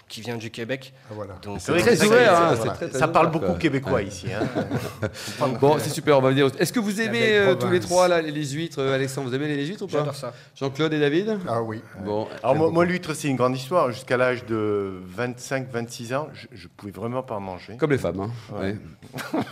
qui 0.10 0.22
vient 0.22 0.36
du 0.36 0.50
Québec. 0.52 0.94
Ah, 1.10 1.14
voilà. 1.16 1.36
Donc 1.42 1.58
C'est 1.62 1.72
vrai 1.72 1.82
euh, 1.82 1.84
que 1.86 1.90
Très 1.90 1.96
ça, 1.98 2.06
ouvert, 2.08 2.32
ça- 2.32 2.38
hein, 2.50 2.54
voilà. 2.56 2.72
c'est 2.74 2.78
très, 2.78 2.90
très 2.90 3.00
Ça 3.00 3.08
parle 3.08 3.32
beaucoup 3.32 3.46
quoi. 3.46 3.56
québécois 3.56 4.02
ici. 4.02 4.28
hein. 4.34 5.08
Bon, 5.62 5.78
c'est 5.80 5.90
super, 5.90 6.18
on 6.18 6.22
va 6.22 6.30
venir. 6.32 6.48
Est-ce 6.60 6.74
que 6.74 6.80
vous 6.80 7.00
aimez 7.00 7.38
euh, 7.38 7.56
tous 7.56 7.70
les 7.70 7.80
trois 7.80 8.08
là, 8.08 8.22
les, 8.22 8.46
huîtres 8.46 8.80
euh, 8.80 8.96
Alexandre, 8.96 9.30
vous 9.30 9.36
aimez 9.36 9.48
les 9.48 9.66
huîtres 9.66 9.84
ou 9.84 9.88
pas? 9.88 10.00
J'adore 10.00 10.16
ça. 10.16 10.34
Jean-Claude 10.56 10.94
et 10.94 11.00
David? 11.00 11.38
Ah 11.48 11.62
oui. 11.62 11.82
Bon, 12.04 12.28
Alors 12.44 12.56
moi, 12.56 12.70
moi, 12.72 12.86
l'huître, 12.86 13.14
c'est 13.14 13.28
une 13.28 13.36
grande 13.38 13.56
histoire. 13.56 13.92
Jusqu'à 13.92 14.18
l'âge 14.18 14.46
de 14.46 14.94
25-26 15.18 16.16
ans, 16.16 16.28
je, 16.34 16.48
je 16.54 16.68
pouvais 16.68 16.92
vraiment 16.92 17.24
pas 17.24 17.36
en 17.36 17.40
manger. 17.40 17.78
comme 17.78 17.92
les 17.92 17.98
femmes. 17.98 18.20
Hein. 18.20 18.32
Ouais. 18.54 18.60
Ouais. 18.60 18.76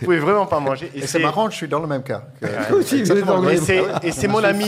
Je 0.00 0.04
pouvais 0.04 0.18
vraiment 0.18 0.46
pas 0.46 0.56
en 0.56 0.60
manger. 0.60 0.90
Et 0.94 1.06
c'est 1.06 1.18
marrant, 1.18 1.48
je 1.50 1.56
suis 1.56 1.68
dans 1.68 1.80
le 1.80 1.86
même 1.86 2.02
cas. 2.02 2.22
que- 2.40 2.46
Et 3.52 3.56
c'est, 3.58 3.82
Ah 3.92 4.00
et 4.02 4.12
c'est 4.12 4.28
mon 4.28 4.42
ami, 4.44 4.64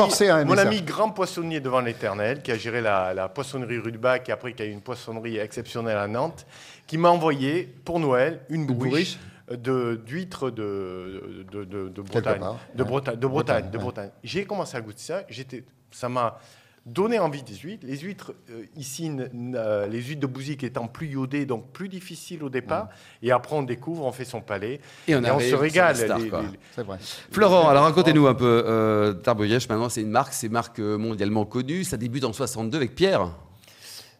mon 0.46 0.58
ami 0.58 0.82
grand 0.82 1.10
poissonnier 1.10 1.60
devant 1.60 1.80
l'éternel, 1.80 2.42
qui 2.42 2.52
a 2.52 2.56
géré 2.58 2.80
la, 2.80 3.14
la 3.14 3.28
poissonnerie 3.28 3.78
rue 3.78 3.92
de 3.92 3.98
Bac 3.98 4.28
et 4.28 4.32
après 4.32 4.52
qui 4.52 4.62
a 4.62 4.65
une 4.70 4.80
poissonnerie 4.80 5.36
exceptionnelle 5.38 5.98
à 5.98 6.06
Nantes, 6.08 6.46
qui 6.86 6.98
m'a 6.98 7.08
envoyé 7.10 7.72
pour 7.84 8.00
Noël 8.00 8.40
une 8.48 8.66
bourriche 8.66 9.18
d'huîtres 9.50 10.50
de, 10.50 11.44
de, 11.52 11.64
de, 11.64 11.88
de 11.88 12.02
Bretagne. 12.02 12.40
part, 12.40 12.58
De 12.74 12.82
ouais. 12.82 12.88
Bretagne, 12.88 13.16
de 13.18 13.26
Bretagne, 13.26 13.56
Bretagne, 13.62 13.70
de 13.70 13.76
ouais. 13.76 13.82
Bretagne. 13.82 14.10
J'ai 14.24 14.44
commencé 14.44 14.76
à 14.76 14.80
goûter 14.80 14.98
ça, 14.98 15.22
j'étais, 15.28 15.62
ça 15.90 16.08
m'a 16.08 16.38
donné 16.84 17.18
envie 17.18 17.42
des 17.42 17.54
huîtres. 17.54 17.84
Les 17.86 17.98
huîtres, 17.98 18.32
euh, 18.50 18.64
ici, 18.76 19.10
euh, 19.54 19.86
les 19.88 20.00
huîtres 20.00 20.20
de 20.20 20.26
Bouzic 20.26 20.62
étant 20.62 20.86
plus 20.86 21.08
iodées, 21.08 21.44
donc 21.44 21.72
plus 21.72 21.88
difficiles 21.88 22.44
au 22.44 22.48
départ, 22.48 22.88
et 23.22 23.32
après 23.32 23.56
on 23.56 23.62
découvre, 23.62 24.04
on 24.04 24.12
fait 24.12 24.24
son 24.24 24.40
palais, 24.40 24.80
Et 25.08 25.16
on, 25.16 25.22
et 25.22 25.30
on 25.30 25.34
arrive 25.34 25.50
se 25.50 25.54
régale. 25.56 25.96
C'est 25.96 26.82
vrai. 26.84 26.98
Florent, 27.32 27.68
alors 27.68 27.84
racontez-nous 27.84 28.26
un 28.28 28.34
peu. 28.34 28.64
Euh, 28.66 29.12
Tarbouillèche, 29.14 29.68
maintenant, 29.68 29.88
c'est 29.88 30.02
une 30.02 30.10
marque, 30.10 30.32
c'est 30.32 30.46
une 30.46 30.52
marque 30.52 30.78
euh, 30.78 30.96
mondialement 30.96 31.44
connue. 31.44 31.82
Ça 31.82 31.96
débute 31.96 32.24
en 32.24 32.32
62 32.32 32.76
avec 32.76 32.94
Pierre. 32.94 33.30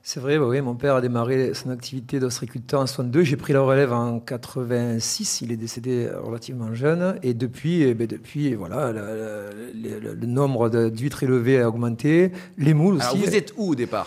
C'est 0.09 0.21
vrai, 0.21 0.39
bah 0.39 0.45
oui, 0.47 0.61
mon 0.61 0.77
père 0.77 0.95
a 0.95 1.01
démarré 1.01 1.53
son 1.53 1.69
activité 1.71 2.21
d'ostréiculteur 2.21 2.81
en 2.81 2.87
62. 2.87 3.25
J'ai 3.25 3.35
pris 3.35 3.53
la 3.53 3.61
relève 3.63 3.93
en 3.93 4.21
86. 4.21 5.41
Il 5.41 5.51
est 5.51 5.57
décédé 5.57 6.09
relativement 6.23 6.73
jeune. 6.75 7.17
Et 7.25 7.35
depuis, 7.35 7.83
eh 7.83 7.93
ben, 7.93 8.07
depuis 8.07 8.55
voilà, 8.55 8.93
le, 8.93 9.51
le- 9.75 10.15
le- 10.15 10.27
nombre 10.29 10.69
d'huîtres 10.91 11.25
élevées 11.25 11.61
a 11.61 11.67
augmenté. 11.69 12.31
Les 12.57 12.73
moules 12.73 12.99
aussi. 12.99 13.05
Alors, 13.05 13.17
vous 13.17 13.35
êtes 13.35 13.53
où 13.57 13.71
au 13.71 13.75
départ? 13.75 14.07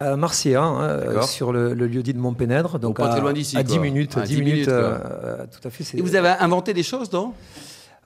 À 0.00 0.16
Marseillan, 0.16 0.80
hein, 0.80 1.22
sur 1.22 1.52
le, 1.52 1.72
le 1.72 1.86
lieu 1.86 2.02
dit 2.02 2.14
de 2.14 2.18
Montpénèdre. 2.18 2.80
Donc 2.80 2.96
pas 2.96 3.06
à, 3.06 3.10
très 3.10 3.20
loin 3.20 3.32
d'ici, 3.32 3.56
À 3.56 3.62
quoi. 3.62 3.72
10 3.74 3.78
minutes. 3.78 4.16
À 4.16 4.22
10 4.22 4.34
10 4.34 4.42
minutes, 4.42 4.68
euh, 4.68 5.46
tout 5.52 5.68
à 5.68 5.70
fait. 5.70 5.96
Et 5.96 6.02
vous 6.02 6.16
avez 6.16 6.30
inventé 6.30 6.74
des 6.74 6.82
choses, 6.82 7.12
non? 7.12 7.32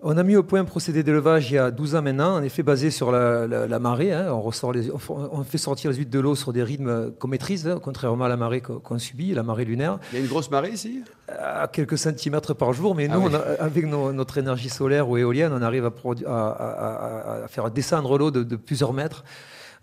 On 0.05 0.17
a 0.17 0.23
mis 0.23 0.35
au 0.37 0.43
point 0.43 0.61
un 0.61 0.65
procédé 0.65 1.03
d'élevage 1.03 1.51
il 1.51 1.55
y 1.55 1.59
a 1.59 1.71
12 1.71 1.95
ans 1.95 2.03
maintenant, 2.03 2.35
en 2.37 2.43
effet 2.43 2.63
basé 2.63 2.91
sur 2.91 3.13
la, 3.13 3.47
la- 3.47 3.67
la 3.67 3.79
marée. 3.79 4.13
hein. 4.13 4.27
On, 4.33 4.41
ressort 4.41 4.73
les- 4.73 4.91
on 4.91 4.97
f- 4.97 5.29
on 5.33 5.43
fait 5.45 5.59
sortir 5.59 5.91
les 5.91 5.97
huîtres 5.99 6.11
de 6.11 6.19
l'eau 6.21 6.35
sur 6.35 6.53
des 6.53 6.63
rythmes 6.63 7.13
qu'on 7.13 7.29
maîtrise, 7.29 7.67
hein, 7.69 7.79
contrairement 7.83 8.25
à 8.25 8.29
la 8.29 8.37
marée 8.37 8.61
qu'on 8.61 8.99
subit, 8.99 9.33
la 9.35 9.43
marée 9.43 9.65
lunaire, 9.65 9.99
Il 10.13 10.17
y 10.19 10.21
a 10.21 10.25
une 10.25 10.29
grosse 10.31 10.51
marée 10.51 10.71
ici? 10.71 11.03
À 11.29 11.69
quelques 11.69 11.99
centimètres 11.99 12.55
par 12.55 12.73
jour. 12.73 12.95
Mais 12.95 13.09
Ah 13.11 13.15
nous, 13.15 13.27
oui. 13.27 13.31
on 13.33 13.35
a- 13.35 13.63
avec 13.65 13.87
nos- 13.87 14.13
notre 14.13 14.39
énergie 14.39 14.69
solaire 14.71 15.09
ou 15.09 15.17
éolienne, 15.17 15.53
on 15.55 15.63
arrive 15.63 15.85
à, 15.87 15.91
produ- 15.91 16.27
à- 16.27 16.49
à- 16.51 17.41
à- 17.41 17.45
à 17.45 17.49
faire 17.49 17.71
descendre 17.71 18.19
l'eau 18.19 18.31
de, 18.31 18.43
de 18.43 18.57
plusieurs 18.57 18.93
mètres. 18.93 19.25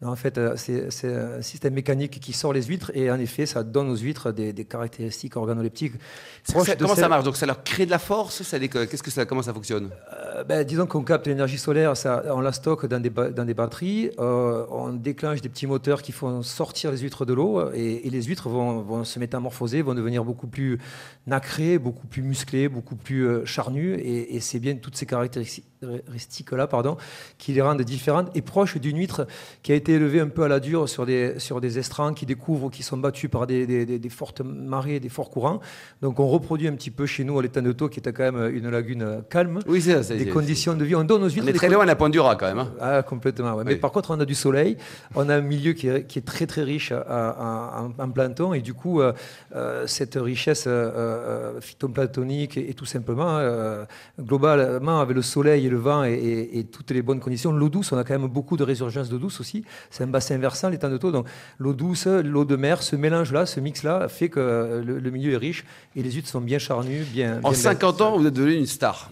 Non, 0.01 0.09
en 0.11 0.15
fait, 0.15 0.37
euh, 0.37 0.55
c'est 0.55 1.13
un 1.13 1.41
système 1.41 1.73
mécanique 1.73 2.21
qui 2.21 2.31
sort 2.31 2.53
les 2.53 2.63
huîtres 2.63 2.89
et 2.95 3.11
en 3.11 3.19
effet, 3.19 3.45
ça 3.45 3.63
donne 3.63 3.89
aux 3.89 3.97
huîtres 3.97 4.31
des, 4.31 4.53
des 4.53 4.63
caractéristiques 4.63 5.35
organoleptiques 5.35 5.95
Ça- 6.43 6.53
Comment 6.77 6.95
ça 6.95 7.09
marche? 7.09 7.25
Donc 7.25 7.35
ça 7.35 7.45
leur 7.45 7.63
crée 7.65 7.85
de 7.85 7.91
la 7.91 7.99
force 7.99 8.41
ça 8.43 8.57
décolle 8.59 8.87
Qu'est-ce 8.87 9.03
que 9.03 9.11
ça, 9.11 9.25
Comment 9.25 9.41
ça 9.41 9.53
fonctionne? 9.53 9.89
Euh, 10.13 10.45
ben, 10.45 10.63
disons 10.63 10.85
qu'on 10.85 11.03
capte 11.03 11.27
l'énergie 11.27 11.57
solaire, 11.57 11.97
ça, 11.97 12.23
on 12.29 12.39
la 12.39 12.53
stocke 12.53 12.85
dans 12.85 13.01
des, 13.01 13.09
ba- 13.09 13.29
dans 13.29 13.43
des 13.43 13.53
batteries, 13.53 14.11
euh, 14.19 14.65
on 14.71 14.93
déclenche 14.93 15.41
des 15.41 15.49
petits 15.49 15.67
moteurs 15.67 16.01
qui 16.01 16.13
font 16.13 16.43
sortir 16.43 16.91
les 16.91 16.99
huîtres 16.99 17.25
de 17.25 17.33
l'eau 17.33 17.69
et, 17.73 18.07
et 18.07 18.09
les 18.09 18.23
huîtres 18.23 18.47
vont, 18.47 18.79
vont 18.81 19.03
se 19.03 19.19
métamorphoser, 19.19 19.81
vont 19.81 19.95
devenir 19.95 20.23
beaucoup 20.23 20.47
plus 20.47 20.79
nacrées, 21.27 21.77
beaucoup 21.77 22.07
plus 22.07 22.21
musclées, 22.21 22.69
beaucoup 22.69 22.95
plus 22.95 23.45
charnues 23.45 23.95
et, 23.95 24.35
et 24.35 24.39
c'est 24.39 24.59
bien 24.59 24.75
toutes 24.75 24.95
ces 24.95 25.05
caractéristiques-là 25.81 26.67
pardon, 26.67 26.97
qui 27.37 27.53
les 27.53 27.61
rendent 27.61 27.81
différentes 27.81 28.29
et 28.35 28.41
proches 28.41 28.77
d'une 28.77 28.97
huître 28.97 29.27
qui 29.63 29.71
a 29.71 29.75
été 29.75 29.89
été 29.89 29.93
élevé 29.93 30.19
un 30.19 30.27
peu 30.27 30.43
à 30.43 30.47
la 30.47 30.59
dure 30.59 30.87
sur 30.87 31.05
des, 31.05 31.39
sur 31.39 31.61
des 31.61 31.79
estrans 31.79 32.13
qui 32.13 32.25
découvrent, 32.25 32.69
qui 32.69 32.83
sont 32.83 32.97
battus 32.97 33.29
par 33.29 33.47
des, 33.47 33.65
des, 33.65 33.85
des, 33.85 34.09
fortes 34.09 34.41
marées, 34.41 34.99
des 34.99 35.09
forts 35.09 35.29
courants. 35.29 35.59
Donc 36.01 36.19
on 36.19 36.27
reproduit 36.27 36.67
un 36.67 36.73
petit 36.73 36.91
peu 36.91 37.05
chez 37.05 37.23
nous 37.23 37.39
à 37.39 37.41
l'étang 37.41 37.61
de 37.61 37.71
Taux, 37.71 37.89
qui 37.89 37.99
était 37.99 38.13
quand 38.13 38.31
même 38.31 38.55
une 38.55 38.69
lagune 38.69 39.23
calme. 39.29 39.59
Oui, 39.67 39.81
c'est 39.81 40.03
ça. 40.03 40.15
Des 40.15 40.27
conditions 40.27 40.75
de 40.75 40.83
vie. 40.83 40.95
On 40.95 41.03
donne 41.03 41.23
aux 41.23 41.29
huîtres. 41.29 41.45
On 41.45 41.49
est 41.49 41.53
très 41.53 41.69
loin 41.69 41.83
à 41.83 41.85
la 41.85 41.95
pointe 41.95 42.11
du 42.11 42.19
rat 42.19 42.35
quand 42.35 42.47
même. 42.47 42.59
Hein. 42.59 42.71
Ah, 42.79 43.01
complètement. 43.03 43.53
Ouais. 43.55 43.63
Mais 43.65 43.75
par 43.75 43.91
contre, 43.91 44.11
on 44.11 44.19
a 44.19 44.25
du 44.25 44.35
soleil. 44.35 44.77
On 45.15 45.29
a 45.29 45.35
un 45.35 45.41
milieu 45.41 45.73
qui 45.73 45.87
est, 45.87 46.05
qui 46.05 46.19
est 46.19 46.23
très 46.23 46.45
très 46.45 46.63
riche 46.63 46.91
en, 46.91 47.91
en, 47.97 48.09
plancton. 48.09 48.53
Et 48.53 48.61
du 48.61 48.73
coup, 48.73 49.01
euh, 49.01 49.13
euh, 49.55 49.87
cette 49.87 50.15
richesse 50.15 50.65
euh, 50.67 50.91
euh 50.95 51.61
phytoplanctonique 51.61 52.57
et, 52.57 52.69
et, 52.69 52.73
tout 52.73 52.85
simplement, 52.85 53.37
euh, 53.37 53.85
globalement, 54.19 54.99
avec 54.99 55.15
le 55.15 55.21
soleil 55.21 55.68
le 55.69 55.77
vent 55.77 56.03
et, 56.03 56.13
et, 56.13 56.59
et 56.59 56.63
toutes 56.63 56.91
les 56.91 57.01
bonnes 57.01 57.19
conditions, 57.19 57.51
l'eau 57.51 57.69
douce, 57.69 57.91
on 57.91 57.97
a 57.97 58.03
quand 58.03 58.17
même 58.17 58.29
beaucoup 58.29 58.57
de 58.57 58.63
résurgence 58.63 59.09
d'eau 59.09 59.17
douce 59.17 59.39
aussi. 59.39 59.63
C'est 59.89 60.03
un 60.03 60.07
bassin 60.07 60.37
versant, 60.37 60.69
l'étang 60.69 60.89
de 60.89 60.97
Taux. 60.97 61.11
Donc 61.11 61.27
l'eau 61.57 61.73
douce, 61.73 62.07
l'eau 62.07 62.45
de 62.45 62.55
mer, 62.55 62.83
ce 62.83 62.95
mélange-là, 62.95 63.45
ce 63.45 63.59
mix-là, 63.59 64.07
fait 64.07 64.29
que 64.29 64.81
le, 64.85 64.99
le, 64.99 65.11
milieu 65.11 65.33
est 65.33 65.37
riche 65.37 65.65
et 65.95 66.03
les 66.03 66.11
huîtres 66.11 66.29
sont 66.29 66.41
bien 66.41 66.59
charnues, 66.59 67.03
bien. 67.11 67.39
En 67.43 67.53
50 67.53 68.01
ans, 68.01 68.17
vous 68.17 68.27
êtes 68.27 68.33
devenu 68.33 68.55
une 68.55 68.65
star. 68.65 69.11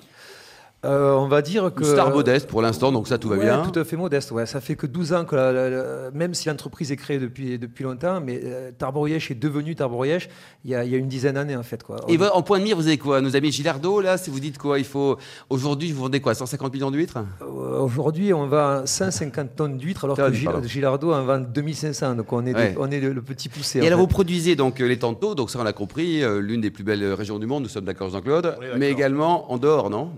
Euh, 0.86 1.14
on 1.14 1.28
va 1.28 1.42
dire 1.42 1.74
que. 1.74 1.84
Une 1.84 1.90
star 1.90 2.12
modeste 2.12 2.48
pour 2.48 2.62
l'instant, 2.62 2.92
donc 2.92 3.08
ça 3.08 3.18
tout 3.18 3.30
va 3.30 3.38
ouais, 3.38 3.46
bien. 3.46 3.64
Tout 3.64 3.80
à 3.80 3.84
fait 3.84 3.98
modeste, 3.98 4.32
ouais. 4.32 4.46
Ça 4.46 4.62
fait 4.62 4.76
que 4.76 4.86
12 4.86 5.14
ans 5.14 5.26
que, 5.26 5.36
la, 5.36 5.52
la, 5.52 5.70
la, 5.70 6.12
même 6.12 6.36
si 6.36 6.50
l'entreprise 6.50 6.92
est 6.92 6.96
créée 6.98 7.18
depuis, 7.18 7.58
depuis 7.58 7.84
longtemps, 7.84 8.22
mais 8.22 8.40
euh, 8.44 8.72
Tarborièche 8.78 9.32
est 9.32 9.36
devenu 9.36 9.76
Tarborièche 9.76 10.30
il 10.66 10.72
y, 10.72 10.76
a, 10.76 10.84
il 10.84 10.92
y 10.92 10.96
a 10.96 11.00
une 11.00 11.08
dizaine 11.08 11.34
d'années 11.34 11.56
en 11.56 11.64
fait. 11.64 11.82
Quoi. 11.82 11.98
Et 12.08 12.20
on... 12.20 12.26
en 12.26 12.44
point 12.44 12.60
de 12.60 12.64
mire, 12.64 12.78
vous 12.78 12.86
avez 12.86 13.00
quoi 13.00 13.22
Nos 13.22 13.36
amis 13.36 13.52
Gilardo, 13.52 14.02
là, 14.02 14.20
si 14.20 14.30
vous 14.30 14.40
dites 14.40 14.60
quoi 14.60 14.78
Il 14.78 14.86
faut. 14.86 15.18
Aujourd'hui, 15.50 15.92
vous 15.92 16.04
vendez 16.04 16.20
quoi 16.20 16.36
150 16.36 16.72
millions 16.72 16.92
d'huîtres? 16.92 17.18
Euh, 17.42 17.80
Aujourd'hui, 17.80 18.32
on 18.32 18.46
vend 18.46 18.86
150 18.86 19.56
tonnes 19.56 19.78
d'huîtres, 19.78 20.06
alors 20.06 20.18
que 20.18 20.32
Gil, 20.32 20.50
Gilardo 20.64 21.12
en 21.12 21.24
vend 21.24 21.40
2500. 21.40 22.16
Donc 22.16 22.32
on 22.32 22.46
est, 22.46 22.54
ouais. 22.54 22.74
de, 22.74 22.78
on 22.80 22.92
est 22.92 23.00
le, 23.00 23.14
le, 23.14 23.22
petit 23.24 23.50
poussé. 23.50 23.80
Et 23.80 23.88
alors, 23.88 23.98
fait. 23.98 24.04
vous 24.04 24.08
produisez 24.08 24.56
donc 24.56 24.78
les 24.78 25.00
tantos, 25.00 25.34
donc 25.34 25.50
ça 25.50 25.58
on 25.60 25.64
l'a 25.64 25.74
compris, 25.74 26.24
euh, 26.24 26.40
l'une 26.40 26.62
des 26.62 26.70
plus 26.70 26.84
belles 26.84 27.14
régions 27.14 27.40
du 27.40 27.48
monde, 27.48 27.64
nous 27.64 27.70
sommes 27.70 27.86
d'accord, 27.86 28.10
Jean-Claude, 28.10 28.58
mais 28.78 28.92
également 28.92 29.52
en 29.52 29.58
dehors, 29.58 29.90
non? 29.90 30.12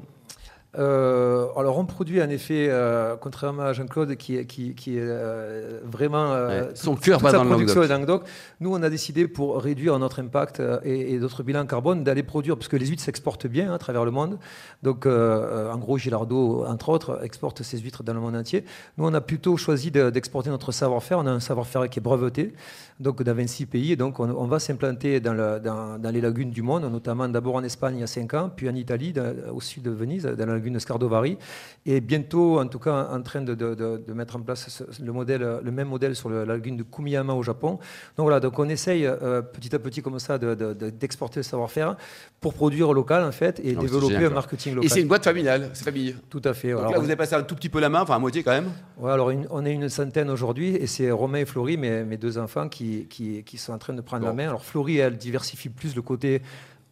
Euh, 0.78 1.48
alors 1.56 1.80
on 1.80 1.86
produit 1.86 2.22
en 2.22 2.30
effet, 2.30 2.68
euh, 2.70 3.16
contrairement 3.20 3.64
à 3.64 3.74
Jean-Claude 3.74 4.16
qui, 4.18 4.46
qui, 4.46 4.76
qui, 4.76 4.98
est 4.98 5.02
euh, 5.02 5.80
vraiment 5.84 6.32
ouais, 6.32 6.70
son 6.76 6.96
cœur 6.96 7.20
va 7.20 7.32
dans 7.32 7.44
production 7.44 7.82
le 7.82 7.88
Languedoc. 7.88 8.24
Nous 8.60 8.72
on 8.72 8.84
a 8.84 8.90
décidé 8.92 9.28
pour 9.28 9.60
réduire 9.60 9.98
notre 9.98 10.20
impact 10.20 10.62
et, 10.84 11.16
et 11.16 11.18
notre 11.18 11.42
bilan 11.42 11.66
carbone 11.66 12.04
d'aller 12.04 12.22
produire 12.22 12.56
parce 12.56 12.68
que 12.68 12.78
les 12.78 12.86
huîtres 12.86 13.02
s'exportent 13.02 13.48
bien 13.48 13.72
hein, 13.72 13.74
à 13.74 13.80
travers 13.80 14.06
le 14.06 14.12
monde. 14.12 14.38
Donc 14.84 15.08
en 15.08 15.78
gros 15.80 15.98
Gilardo 15.98 16.64
entre 16.66 16.90
autres 16.90 17.20
exporte 17.24 17.64
ses 17.64 17.80
huîtres 17.80 18.04
dans 18.04 18.14
le 18.14 18.20
monde 18.20 18.36
entier. 18.36 18.64
Nous 19.00 19.08
on 19.08 19.14
a 19.16 19.22
plutôt 19.22 19.58
choisi 19.58 19.90
d'exporter 19.90 20.50
de, 20.50 20.54
notre 20.54 20.72
savoir-faire. 20.72 21.18
On 21.18 21.26
a 21.26 21.32
un 21.32 21.40
savoir-faire 21.40 21.90
qui 21.90 21.98
est 21.98 22.04
breveté 22.04 22.54
donc 23.00 23.24
dans 23.24 23.34
26 23.34 23.66
pays. 23.66 23.92
Et 23.94 23.96
donc 23.96 24.20
on, 24.20 24.30
on 24.30 24.46
va 24.46 24.60
s'implanter 24.60 25.20
dans, 25.20 25.34
le, 25.34 25.60
dans, 25.60 25.98
dans, 25.98 26.12
les 26.12 26.22
lagunes 26.22 26.52
du 26.52 26.62
monde, 26.62 26.84
notamment 26.92 27.28
d'abord 27.28 27.56
en 27.56 27.64
Espagne 27.64 27.96
il 27.98 28.02
y 28.02 28.04
a 28.04 28.08
5 28.08 28.34
ans, 28.34 28.52
puis 28.54 28.70
en 28.70 28.76
Italie 28.76 29.14
dans, 29.14 29.34
au 29.54 29.62
sud 29.62 29.84
de 29.84 29.92
Venise, 29.92 30.24
dans 30.24 30.46
la 30.46 30.59
lagune 30.60 30.74
de 30.74 30.80
Scardovari, 30.80 31.38
et 31.86 32.02
bientôt 32.02 32.60
en 32.60 32.68
tout 32.68 32.80
cas 32.80 33.10
en 33.12 33.22
train 33.22 33.42
de, 33.42 33.56
de, 33.56 33.74
de 33.76 34.14
mettre 34.14 34.36
en 34.36 34.42
place 34.42 34.84
le, 35.02 35.12
modèle, 35.12 35.60
le 35.64 35.72
même 35.72 35.88
modèle 35.88 36.16
sur 36.16 36.30
la 36.30 36.46
lagune 36.46 36.78
de 36.78 36.84
Kumiyama 36.84 37.34
au 37.34 37.44
Japon. 37.44 37.80
Donc 38.18 38.26
voilà, 38.26 38.40
donc 38.40 38.58
on 38.60 38.70
essaye 38.70 39.06
euh, 39.06 39.42
petit 39.42 39.74
à 39.76 39.80
petit 39.80 40.02
comme 40.02 40.20
ça 40.20 40.38
d'exporter 40.38 41.40
le 41.40 41.44
savoir-faire 41.44 41.96
pour 42.40 42.54
produire 42.54 42.94
local 42.94 43.24
en 43.24 43.32
fait 43.32 43.60
et 43.64 43.74
non, 43.74 43.82
développer 43.82 44.26
un 44.26 44.30
marketing 44.30 44.76
local. 44.76 44.86
Et 44.86 44.90
c'est 44.90 45.02
une 45.02 45.08
boîte 45.08 45.24
familiale, 45.24 45.70
c'est 45.74 45.84
famille. 45.84 46.16
Tout 46.30 46.42
à 46.44 46.54
fait. 46.54 46.72
Donc 46.72 46.80
alors, 46.80 46.92
là 46.92 47.00
vous 47.00 47.06
avez 47.06 47.16
passé 47.16 47.36
un 47.36 47.44
tout 47.44 47.56
petit 47.56 47.70
peu 47.70 47.80
la 47.80 47.90
main, 47.90 48.02
enfin 48.02 48.16
à 48.16 48.20
moitié 48.20 48.44
quand 48.44 48.52
même. 48.52 48.70
Ouais, 48.98 49.12
alors 49.12 49.30
une, 49.30 49.48
on 49.50 49.66
est 49.66 49.74
une 49.74 49.90
centaine 49.90 50.30
aujourd'hui 50.30 50.76
et 50.76 50.88
c'est 50.88 51.10
Romain 51.12 51.40
et 51.40 51.46
Florie, 51.46 51.78
mes, 51.78 52.04
mes 52.04 52.18
deux 52.18 52.38
enfants, 52.38 52.68
qui, 52.70 53.08
qui, 53.10 53.44
qui, 53.44 53.58
sont 53.58 53.74
en 53.74 53.78
train 53.78 53.94
de 53.94 54.02
prendre 54.02 54.24
bon. 54.24 54.30
la 54.30 54.34
main. 54.34 54.48
Alors 54.50 54.64
Florie, 54.64 54.98
elle 54.98 55.18
diversifie 55.18 55.70
plus 55.70 55.96
le 55.96 56.02
côté 56.02 56.42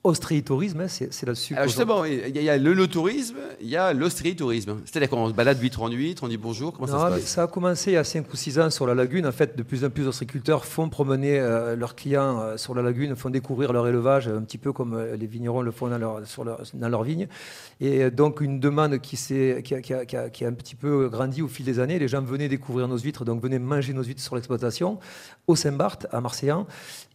ostréitourisme, 0.03 0.81
hein, 0.81 0.87
c'est 0.87 1.25
là-dessus. 1.25 1.53
Alors 1.55 1.67
justement, 1.67 2.05
il 2.05 2.41
y, 2.41 2.49
a 2.49 2.57
le 2.57 2.73
no-tourisme, 2.73 3.37
il 3.59 3.67
y 3.67 3.75
a 3.75 3.93
l'ostréitourisme. 3.93 4.77
C'est-à-dire 4.85 5.09
qu'on 5.09 5.27
se 5.27 5.33
balade 5.33 5.59
huître 5.59 5.81
en 5.81 5.89
huître, 5.89 6.23
on 6.23 6.27
dit 6.27 6.37
bonjour, 6.37 6.71
comment 6.71 6.87
non, 6.87 6.99
ça 6.99 7.09
se 7.09 7.15
passe 7.15 7.25
Ça 7.25 7.43
a 7.43 7.47
commencé 7.47 7.91
il 7.91 7.95
y 7.95 7.97
a 7.97 8.03
5 8.03 8.31
ou 8.31 8.35
6 8.35 8.59
ans 8.59 8.69
sur 8.69 8.87
la 8.87 8.95
lagune. 8.95 9.25
En 9.25 9.31
fait, 9.31 9.57
de 9.57 9.63
plus 9.63 9.83
en 9.83 9.89
plus 9.89 10.05
d'ostréiculteurs 10.05 10.65
font 10.65 10.87
promener 10.87 11.39
euh, 11.39 11.75
leurs 11.75 11.95
clients 11.95 12.39
euh, 12.39 12.57
sur 12.57 12.73
la 12.73 12.81
lagune, 12.81 13.15
font 13.15 13.29
découvrir 13.29 13.73
leur 13.73 13.87
élevage, 13.87 14.27
un 14.27 14.41
petit 14.41 14.57
peu 14.57 14.71
comme 14.71 14.93
euh, 14.93 15.17
les 15.17 15.27
vignerons 15.27 15.61
le 15.61 15.71
font 15.71 15.87
dans 15.87 15.97
leur, 15.97 16.25
sur 16.25 16.43
leur, 16.43 16.61
dans 16.73 16.89
leur 16.89 17.03
vigne. 17.03 17.27
Et 17.81 18.09
donc, 18.09 18.41
une 18.41 18.59
demande 18.59 18.99
qui, 18.99 19.17
qui 19.17 19.73
a, 19.73 19.81
qui, 19.81 19.93
a, 19.93 20.05
qui, 20.05 20.15
a, 20.15 20.29
qui, 20.29 20.45
a, 20.45 20.47
un 20.47 20.53
petit 20.53 20.75
peu 20.75 21.09
grandi 21.09 21.41
au 21.41 21.47
fil 21.47 21.65
des 21.65 21.79
années. 21.79 21.99
Les 21.99 22.07
gens 22.07 22.21
venaient 22.21 22.47
découvrir 22.47 22.87
nos 22.87 22.97
huîtres, 22.97 23.25
donc 23.25 23.41
venaient 23.41 23.59
manger 23.59 23.93
nos 23.93 24.03
huîtres 24.03 24.21
sur 24.21 24.35
l'exploitation, 24.35 24.99
au 25.47 25.55
Saint-Barth, 25.55 26.07
à 26.11 26.21
Marseillan. 26.21 26.65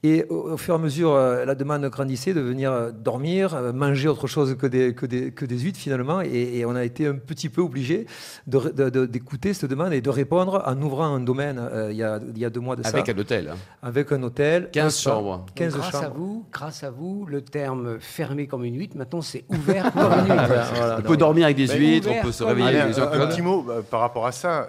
Et 0.02 0.24
au, 0.28 0.52
au, 0.52 0.56
fur 0.56 0.74
et 0.74 0.76
à 0.76 0.80
mesure, 0.80 1.14
la 1.14 1.54
demande 1.54 1.86
grandissait 1.86 2.34
de 2.34 2.40
venir 2.40 2.81
dormir, 2.90 3.72
manger 3.74 4.08
autre 4.08 4.26
chose 4.26 4.56
que 4.56 4.66
des, 4.66 4.94
que 4.94 5.06
des, 5.06 5.32
que 5.32 5.44
des 5.44 5.58
huîtres 5.58 5.78
finalement. 5.78 6.20
Et, 6.20 6.58
et, 6.58 6.64
on 6.66 6.74
a 6.74 6.84
été 6.84 7.06
un 7.06 7.14
petit 7.14 7.48
peu 7.48 7.60
obligé 7.60 8.06
d'écouter 8.46 9.48
de, 9.48 9.52
de, 9.52 9.52
cette 9.52 9.70
demande 9.70 9.92
et 9.92 10.00
de 10.00 10.10
répondre 10.10 10.62
en 10.66 10.80
ouvrant 10.82 11.14
un 11.14 11.20
domaine 11.20 11.58
euh, 11.58 11.90
il, 11.90 11.96
y 11.96 12.02
a, 12.02 12.18
il 12.34 12.38
y 12.38 12.44
a 12.44 12.50
deux 12.50 12.60
mois 12.60 12.76
de 12.76 12.86
Avec 12.86 13.06
ça. 13.06 13.12
un 13.12 13.18
hôtel. 13.18 13.48
Hein. 13.52 13.56
Avec 13.82 14.12
un 14.12 14.22
hôtel. 14.22 14.70
15 14.72 14.98
chambres. 14.98 15.46
15 15.54 15.76
grâce 15.76 15.92
chambres. 15.92 16.04
À 16.04 16.08
vous, 16.08 16.46
grâce 16.52 16.84
à 16.84 16.90
vous, 16.90 17.26
le 17.26 17.42
terme 17.42 17.98
fermé 18.00 18.46
comme 18.46 18.64
une 18.64 18.78
huître, 18.78 18.96
maintenant 18.96 19.20
c'est 19.20 19.44
ouvert 19.48 19.92
comme 19.92 20.02
une 20.02 20.26
huître. 20.32 20.72
voilà, 20.74 20.98
on 20.98 21.02
peut 21.02 21.16
dormir 21.16 21.44
avec 21.44 21.56
des 21.56 21.68
huîtres, 21.68 22.08
on 22.10 22.22
peut 22.22 22.32
se 22.32 22.44
réveiller 22.44 22.80
avec 22.80 22.94
des 22.94 23.00
un, 23.00 23.12
un 23.12 23.26
petit 23.26 23.42
mot 23.42 23.64
euh, 23.68 23.82
par 23.82 24.00
rapport 24.00 24.26
à 24.26 24.32
ça 24.32 24.68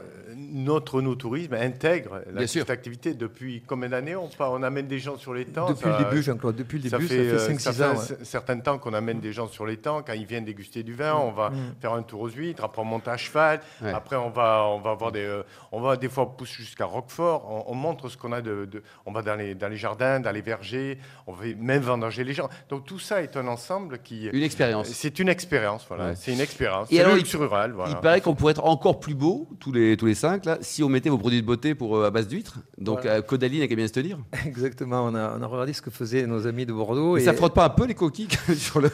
notre 0.54 1.02
no-tourisme 1.02 1.56
intègre 1.56 2.22
la, 2.32 2.46
cette 2.46 2.70
activité 2.70 3.16
depuis 3.16 3.64
combien 3.66 3.90
d'années 3.90 4.16
on, 4.16 4.30
on, 4.40 4.64
amène 4.64 4.88
des 4.88 5.00
gens 5.00 5.18
sur 5.18 5.34
les 5.34 5.46
temps 5.46 5.68
Depuis 5.70 5.84
ça, 5.84 5.98
le 5.98 6.06
début, 6.06 6.22
Jean-Claude, 6.22 6.56
depuis 6.56 6.78
le 6.78 6.90
début, 6.90 7.08
ça 7.08 7.14
fait, 7.16 7.38
ça 7.38 7.48
fait 7.48 7.54
5-6 7.54 7.60
ça 7.60 7.74
fait 7.74 7.84
ans. 7.84 7.88
un 7.88 7.96
ouais. 7.96 8.24
certain 8.26 8.60
temps 8.60 8.78
qu'on 8.78 8.94
amène 8.94 9.20
des 9.20 9.34
gens 9.34 9.48
sur 9.48 9.66
les 9.66 9.78
temps, 9.78 10.04
quand 10.06 10.14
ils 10.14 10.26
viennent 10.26 10.46
déguster 10.46 10.84
du 10.84 10.94
vin, 10.94 11.16
mmh. 11.16 11.22
on 11.22 11.32
va 11.32 11.50
mmh. 11.50 11.76
faire 11.82 11.94
un 11.94 12.04
tour 12.04 12.22
aux 12.22 12.30
huîtres, 12.30 12.64
après 12.64 12.82
on 12.84 12.86
monte 12.86 13.08
à 13.08 13.18
cheval, 13.18 13.62
ouais. 13.82 13.92
après 13.92 14.16
on 14.16 14.30
va, 14.30 14.66
on 14.68 14.80
va 14.80 14.92
avoir 14.92 15.12
des, 15.12 15.24
euh, 15.24 15.42
on 15.72 15.82
va 15.82 15.98
des 15.98 16.10
fois 16.10 16.38
pousser 16.38 16.62
jusqu'à 16.62 16.86
Roquefort, 16.86 17.50
on, 17.50 17.72
on, 17.72 17.76
montre 17.76 18.08
ce 18.10 18.18
qu'on 18.18 18.32
a 18.32 18.42
de, 18.42 18.66
de, 18.66 18.84
on 19.08 19.12
va 19.12 19.24
dans 19.24 19.36
les, 19.36 19.56
dans 19.56 19.70
les 19.70 19.78
jardins, 19.78 20.20
dans 20.20 20.32
les 20.32 20.42
vergers, 20.42 21.00
on 21.26 21.34
va 21.34 21.46
même 21.58 21.82
vendanger 21.82 22.24
les 22.24 22.34
gens. 22.34 22.50
Donc 22.70 22.86
tout 22.86 23.00
ça 23.00 23.24
est 23.24 23.36
un 23.38 23.48
ensemble 23.48 24.00
qui... 24.00 24.28
Une 24.28 24.44
expérience. 24.44 24.88
C'est 24.90 25.18
une 25.18 25.30
expérience, 25.30 25.86
voilà. 25.88 26.10
Ouais. 26.10 26.16
C'est 26.16 26.32
une 26.32 26.42
expérience. 26.42 26.92
Et 26.92 27.02
alors, 27.02 27.18
il, 27.18 27.26
rural, 27.36 27.72
voilà. 27.72 27.92
il 27.92 27.98
paraît 27.98 28.22
qu'on 28.22 28.36
pourrait 28.36 28.52
être 28.52 28.64
encore 28.66 29.00
plus 29.00 29.16
beau, 29.16 29.48
tous 29.60 29.72
les, 29.72 29.98
tous 29.98 30.06
les 30.06 30.16
cinq, 30.16 30.43
là, 30.46 30.58
si 30.62 30.84
on 30.84 30.90
mettait 30.90 31.10
vos 31.10 31.18
produits 31.18 31.42
de 31.42 31.46
beauté 31.46 31.76
pour, 31.76 31.98
euh, 31.98 32.08
à 32.08 32.12
base 32.12 32.28
d'huîtres. 32.28 32.60
Donc 32.78 33.02
voilà. 33.02 33.18
euh, 33.18 33.22
Codaline 33.22 33.62
n'a 33.62 33.68
qu'à 33.68 33.76
bien 33.76 33.88
se 33.88 33.94
tenir. 33.94 34.20
Exactement. 34.46 35.06
On 35.06 35.16
a, 35.16 35.38
on 35.38 35.42
a, 35.42 35.46
regardé 35.48 35.74
ce 35.74 35.82
que 35.82 35.90
faisaient 35.90 36.26
nos 36.28 36.48
amis 36.48 36.66
de 36.66 36.74
Bordeaux. 36.74 37.16
Mais 37.16 37.22
et... 37.22 37.26
ça 37.26 37.34
frotte 37.34 37.54
pas 37.54 37.66
un 37.66 37.70
peu 37.70 37.86
les 37.86 37.94
coquilles 37.94 38.28
sur 38.56 38.82
le. 38.82 38.90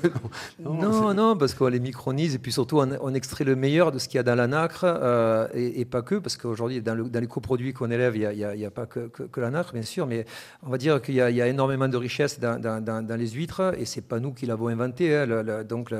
Non, 0.59 0.73
non, 0.75 1.13
non 1.13 1.37
parce 1.37 1.53
qu'on 1.53 1.67
les 1.67 1.79
micronise 1.79 2.35
et 2.35 2.39
puis 2.39 2.51
surtout 2.51 2.79
on, 2.79 2.89
on, 3.01 3.13
extrait 3.13 3.43
le 3.43 3.55
meilleur 3.55 3.91
de 3.91 3.99
ce 3.99 4.07
qu'il 4.07 4.17
y 4.17 4.19
a 4.19 4.23
dans 4.23 4.35
la 4.35 4.47
nacre 4.47 4.83
euh, 4.85 5.47
et, 5.53 5.81
et, 5.81 5.85
pas 5.85 6.01
que, 6.01 6.15
parce 6.15 6.37
qu'aujourd'hui 6.37 6.81
dans, 6.81 6.95
le, 6.95 7.03
dans, 7.09 7.19
les 7.19 7.27
coproduits 7.27 7.73
qu'on 7.73 7.91
élève, 7.91 8.15
il 8.15 8.27
n'y 8.29 8.43
a, 8.43 8.49
a, 8.49 8.67
a, 8.67 8.71
pas 8.71 8.85
que, 8.85 9.07
que, 9.07 9.23
que, 9.23 9.41
la 9.41 9.49
nacre, 9.49 9.73
bien 9.73 9.83
sûr, 9.83 10.07
mais 10.07 10.25
on 10.63 10.69
va 10.69 10.77
dire 10.77 11.01
qu'il 11.01 11.15
y, 11.15 11.17
y, 11.17 11.41
a 11.41 11.47
énormément 11.47 11.87
de 11.87 11.97
richesse 11.97 12.39
dans, 12.39 12.59
dans, 12.61 12.83
dans 12.83 13.15
les 13.19 13.29
huîtres 13.29 13.73
et 13.77 13.85
c'est 13.85 14.01
pas 14.01 14.19
nous 14.19 14.33
qui 14.33 14.45
l'avons 14.45 14.67
inventé. 14.67 15.15
Hein, 15.15 15.25
le, 15.25 15.41
le, 15.41 15.63
donc 15.63 15.91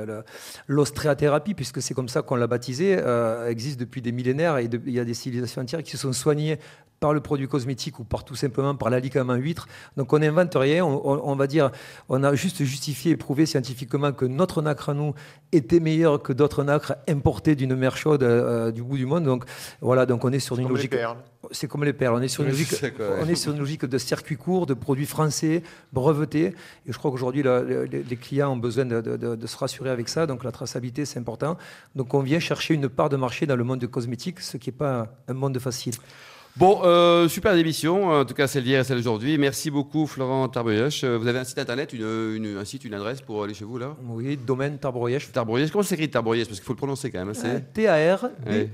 l'ostréathérapie, 0.66 1.54
puisque 1.54 1.82
c'est 1.82 1.94
comme 1.94 2.08
ça 2.08 2.22
qu'on 2.22 2.36
l'a 2.36 2.46
baptisé, 2.46 2.96
euh, 2.98 3.48
existe 3.48 3.78
depuis 3.78 4.02
des 4.02 4.12
millénaires 4.12 4.58
et 4.58 4.68
de, 4.68 4.80
il 4.86 4.92
y 4.92 5.00
a 5.00 5.04
des 5.04 5.14
civilisations 5.14 5.39
entières 5.58 5.82
qui 5.82 5.92
se 5.92 5.98
sont 5.98 6.12
soignées 6.12 6.58
par 7.00 7.14
le 7.14 7.20
produit 7.20 7.48
cosmétique 7.48 7.98
ou 7.98 8.04
par 8.04 8.24
tout 8.24 8.36
simplement 8.36 8.74
par 8.74 8.90
l'alicament 8.90 9.34
huître. 9.34 9.66
Donc 9.96 10.12
on 10.12 10.18
n'invente 10.18 10.54
rien, 10.54 10.84
on, 10.84 11.00
on, 11.02 11.32
on, 11.32 11.34
va 11.34 11.46
dire, 11.46 11.70
on 12.10 12.22
a 12.22 12.34
juste 12.34 12.62
justifié 12.62 13.12
et 13.12 13.16
prouvé 13.16 13.46
scientifiquement 13.46 14.12
que 14.12 14.26
notre 14.26 14.60
nacre 14.60 14.90
à 14.90 14.94
nous 14.94 15.14
était 15.52 15.80
meilleur 15.80 16.22
que 16.22 16.34
d'autres 16.34 16.62
nacres 16.62 16.94
importés 17.08 17.56
d'une 17.56 17.74
mer 17.74 17.96
chaude 17.96 18.22
euh, 18.22 18.70
du 18.70 18.82
bout 18.82 18.98
du 18.98 19.06
monde. 19.06 19.24
Donc 19.24 19.44
voilà, 19.80 20.04
donc 20.04 20.24
on 20.26 20.32
est 20.32 20.40
sur 20.40 20.58
une 20.58 20.66
comme 20.66 20.76
logique. 20.76 20.94
C'est 21.52 21.68
comme 21.68 21.84
les 21.84 21.94
perles. 21.94 22.14
On 22.14 22.20
est 22.20 22.28
sur 22.28 22.42
une 22.44 22.50
logique. 22.50 22.74
On 23.00 23.26
est 23.26 23.34
sur 23.34 23.52
une 23.52 23.58
logique 23.58 23.86
de 23.86 23.98
circuit 23.98 24.36
court, 24.36 24.66
de 24.66 24.74
produits 24.74 25.06
français 25.06 25.62
brevetés. 25.94 26.48
Et 26.86 26.92
je 26.92 26.98
crois 26.98 27.10
qu'aujourd'hui 27.10 27.42
les 27.42 28.16
clients 28.16 28.52
ont 28.52 28.58
besoin 28.58 28.84
de, 28.84 29.00
de, 29.00 29.16
de, 29.16 29.36
de, 29.36 29.46
se 29.46 29.56
rassurer 29.56 29.88
avec 29.88 30.10
ça. 30.10 30.26
Donc 30.26 30.44
la 30.44 30.52
traçabilité 30.52 31.06
c'est 31.06 31.18
important. 31.18 31.56
Donc 31.96 32.12
on 32.12 32.20
vient 32.20 32.40
chercher 32.40 32.74
une 32.74 32.90
part 32.90 33.08
de 33.08 33.16
marché 33.16 33.46
dans 33.46 33.56
le 33.56 33.64
monde 33.64 33.84
cosmétique, 33.86 34.40
ce 34.40 34.58
qui 34.58 34.68
n'est 34.68 34.76
pas 34.76 35.08
un 35.28 35.32
monde 35.34 35.58
facile. 35.58 35.94
Bon, 36.56 36.80
euh, 36.84 37.28
super 37.28 37.54
émission, 37.54 38.08
en 38.08 38.24
tout 38.24 38.34
cas 38.34 38.48
celle 38.48 38.64
d'hier 38.64 38.80
et 38.80 38.84
celle 38.84 38.96
d'aujourd'hui. 38.96 39.38
Merci 39.38 39.70
beaucoup 39.70 40.08
Florent 40.08 40.48
Tarbroyèche. 40.48 41.04
Vous 41.04 41.28
avez 41.28 41.38
un 41.38 41.44
site 41.44 41.58
internet, 41.58 41.92
une, 41.92 42.34
une, 42.34 42.56
un 42.58 42.64
site, 42.64 42.84
une 42.84 42.92
adresse 42.92 43.20
pour 43.20 43.44
aller 43.44 43.54
chez 43.54 43.64
vous 43.64 43.78
là 43.78 43.94
Oui, 44.08 44.36
domaine 44.36 44.76
Tarbroyèche. 44.76 45.30
Tarbroyèche, 45.30 45.70
comment 45.70 45.84
s'écrit 45.84 46.10
Tarbroyèche 46.10 46.48
Parce 46.48 46.58
qu'il 46.58 46.66
faut 46.66 46.72
le 46.72 46.78
prononcer 46.78 47.10
quand 47.10 47.24
même. 47.24 47.32
Euh, 47.44 47.60
T-A-R-B-O-U-R-I-E-C-H. 47.72 48.70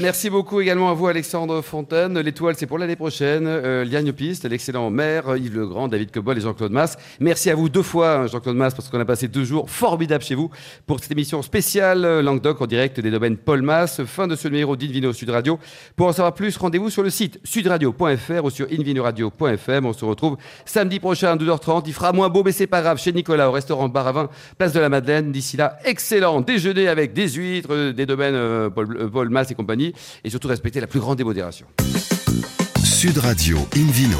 Merci 0.00 0.30
beaucoup 0.30 0.60
également 0.60 0.88
à 0.88 0.94
vous 0.94 1.08
Alexandre 1.08 1.60
Fontaine. 1.62 2.18
L'étoile 2.20 2.54
c'est 2.56 2.66
pour 2.66 2.78
l'année 2.78 2.96
prochaine. 2.96 3.46
Euh, 3.46 3.84
Liane 3.84 4.12
Piste, 4.12 4.48
l'excellent 4.48 4.90
maire, 4.90 5.36
Yves 5.36 5.56
Legrand, 5.56 5.88
David 5.88 6.12
Cobol 6.12 6.38
et 6.38 6.40
Jean-Claude 6.40 6.70
Masse. 6.72 6.96
Merci 7.18 7.50
à 7.50 7.56
vous 7.56 7.68
deux 7.68 7.82
fois 7.82 8.28
Jean-Claude 8.28 8.56
Masse 8.56 8.74
parce 8.74 8.88
qu'on 8.88 9.00
a 9.00 9.04
passé 9.04 9.26
deux 9.26 9.44
jours 9.44 9.68
formidables 9.68 10.22
chez 10.22 10.36
vous 10.36 10.48
pour 10.86 11.00
cette 11.00 11.10
émission 11.10 11.42
spéciale 11.42 12.20
Languedoc 12.20 12.62
en 12.62 12.66
direct 12.66 13.00
des 13.00 13.10
domaines 13.10 13.36
Paul 13.36 13.62
Masse. 13.62 14.04
Fin 14.04 14.28
de 14.28 14.36
ce 14.36 14.46
numéro 14.48 14.76
d'Invino 14.76 15.12
Sud 15.12 15.28
Radio. 15.30 15.58
Pour 15.96 16.03
Pour 16.04 16.10
en 16.10 16.12
savoir 16.12 16.34
plus, 16.34 16.54
rendez-vous 16.58 16.90
sur 16.90 17.02
le 17.02 17.08
site 17.08 17.40
sudradio.fr 17.44 18.44
ou 18.44 18.50
sur 18.50 18.66
invinoradio.fm. 18.70 19.86
On 19.86 19.94
se 19.94 20.04
retrouve 20.04 20.36
samedi 20.66 21.00
prochain 21.00 21.32
à 21.32 21.36
12h30. 21.36 21.84
Il 21.86 21.94
fera 21.94 22.12
moins 22.12 22.28
beau, 22.28 22.42
mais 22.44 22.52
c'est 22.52 22.66
pas 22.66 22.82
grave, 22.82 22.98
chez 23.00 23.10
Nicolas, 23.10 23.48
au 23.48 23.52
restaurant 23.52 23.88
Bar 23.88 24.08
à 24.08 24.12
Vin, 24.12 24.28
place 24.58 24.74
de 24.74 24.80
la 24.80 24.90
Madeleine. 24.90 25.32
D'ici 25.32 25.56
là, 25.56 25.78
excellent 25.82 26.42
déjeuner 26.42 26.88
avec 26.88 27.14
des 27.14 27.30
huîtres, 27.30 27.72
euh, 27.72 27.92
des 27.94 28.04
domaines 28.04 28.34
euh, 28.34 28.68
Paul, 28.68 28.94
euh, 29.00 29.08
Paul 29.08 29.30
Mas 29.30 29.50
et 29.50 29.54
compagnie. 29.54 29.94
Et 30.24 30.28
surtout, 30.28 30.48
respectez 30.48 30.78
la 30.78 30.86
plus 30.86 31.00
grande 31.00 31.16
démodération. 31.16 31.64
Sud 32.84 33.16
Radio 33.16 33.56
Invino. 33.74 34.18